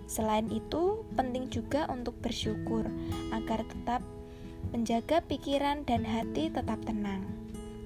Selain 0.04 0.46
itu, 0.52 1.02
penting 1.16 1.48
juga 1.48 1.88
untuk 1.90 2.14
bersyukur 2.20 2.86
agar 3.32 3.64
tetap 3.66 4.04
menjaga 4.74 5.22
pikiran 5.22 5.86
dan 5.86 6.02
hati 6.02 6.50
tetap 6.50 6.82
tenang. 6.82 7.22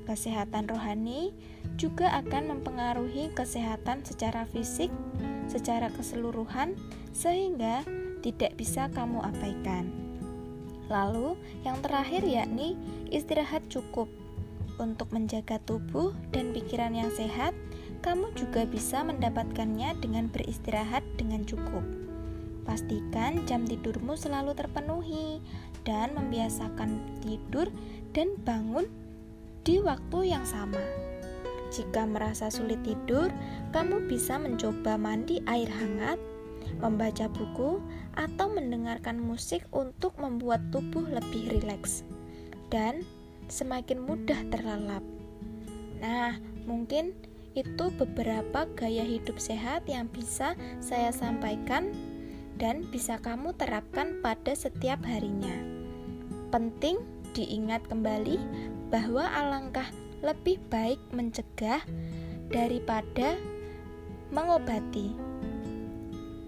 Kesehatan 0.08 0.72
rohani 0.72 1.36
juga 1.76 2.08
akan 2.24 2.56
mempengaruhi 2.56 3.28
kesehatan 3.36 4.00
secara 4.08 4.48
fisik 4.48 4.88
secara 5.52 5.92
keseluruhan 5.92 6.72
sehingga 7.12 7.84
tidak 8.24 8.56
bisa 8.56 8.88
kamu 8.96 9.20
abaikan. 9.20 9.92
Lalu, 10.88 11.36
yang 11.68 11.76
terakhir 11.84 12.24
yakni 12.24 12.80
istirahat 13.12 13.68
cukup. 13.68 14.08
Untuk 14.80 15.12
menjaga 15.12 15.60
tubuh 15.68 16.16
dan 16.32 16.56
pikiran 16.56 16.96
yang 16.96 17.12
sehat, 17.12 17.52
kamu 18.00 18.32
juga 18.32 18.64
bisa 18.64 19.04
mendapatkannya 19.04 19.92
dengan 20.00 20.32
beristirahat 20.32 21.04
dengan 21.20 21.44
cukup. 21.44 21.84
Pastikan 22.68 23.48
jam 23.48 23.64
tidurmu 23.64 24.12
selalu 24.12 24.52
terpenuhi 24.52 25.40
dan 25.82 26.14
membiasakan 26.14 26.98
tidur 27.22 27.68
dan 28.16 28.34
bangun 28.42 28.88
di 29.62 29.78
waktu 29.82 30.32
yang 30.32 30.46
sama. 30.48 30.80
Jika 31.68 32.08
merasa 32.08 32.48
sulit 32.48 32.80
tidur, 32.80 33.28
kamu 33.76 34.08
bisa 34.08 34.40
mencoba 34.40 34.96
mandi 34.96 35.44
air 35.44 35.68
hangat, 35.68 36.16
membaca 36.80 37.28
buku, 37.28 37.76
atau 38.16 38.48
mendengarkan 38.48 39.20
musik 39.20 39.62
untuk 39.70 40.16
membuat 40.16 40.64
tubuh 40.72 41.04
lebih 41.04 41.60
rileks 41.60 42.02
dan 42.72 43.04
semakin 43.52 44.00
mudah 44.00 44.40
terlelap. 44.48 45.04
Nah, 46.00 46.40
mungkin 46.64 47.12
itu 47.56 47.90
beberapa 47.98 48.70
gaya 48.78 49.02
hidup 49.02 49.36
sehat 49.36 49.84
yang 49.90 50.06
bisa 50.08 50.54
saya 50.78 51.10
sampaikan 51.10 51.90
dan 52.58 52.84
bisa 52.90 53.16
kamu 53.22 53.54
terapkan 53.54 54.18
pada 54.20 54.52
setiap 54.52 55.00
harinya. 55.06 55.54
Penting 56.50 56.98
diingat 57.32 57.86
kembali 57.86 58.36
bahwa 58.90 59.24
alangkah 59.30 59.86
lebih 60.26 60.58
baik 60.66 60.98
mencegah 61.14 61.80
daripada 62.50 63.38
mengobati. 64.34 65.14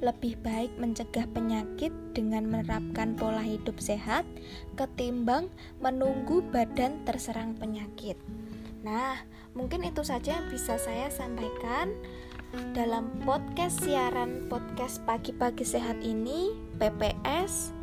Lebih 0.00 0.40
baik 0.40 0.72
mencegah 0.80 1.28
penyakit 1.30 1.92
dengan 2.16 2.48
menerapkan 2.48 3.14
pola 3.14 3.44
hidup 3.44 3.76
sehat 3.78 4.24
ketimbang 4.74 5.52
menunggu 5.78 6.40
badan 6.48 7.04
terserang 7.04 7.52
penyakit. 7.60 8.16
Nah, 8.80 9.20
mungkin 9.52 9.84
itu 9.84 10.00
saja 10.00 10.40
yang 10.40 10.48
bisa 10.48 10.80
saya 10.80 11.12
sampaikan 11.12 11.92
dalam 12.74 13.10
podcast 13.22 13.82
siaran 13.86 14.50
podcast 14.50 15.02
pagi-pagi 15.06 15.62
sehat 15.62 16.02
ini 16.02 16.54
PPS 16.82 17.80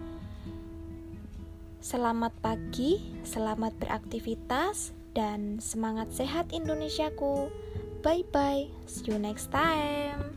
Selamat 1.88 2.36
pagi, 2.44 3.00
selamat 3.24 3.80
beraktivitas 3.80 4.92
dan 5.16 5.64
semangat 5.64 6.12
sehat 6.12 6.52
Indonesiaku. 6.52 7.48
Bye 8.04 8.28
bye, 8.28 8.68
see 8.84 9.08
you 9.08 9.16
next 9.16 9.56
time. 9.56 10.36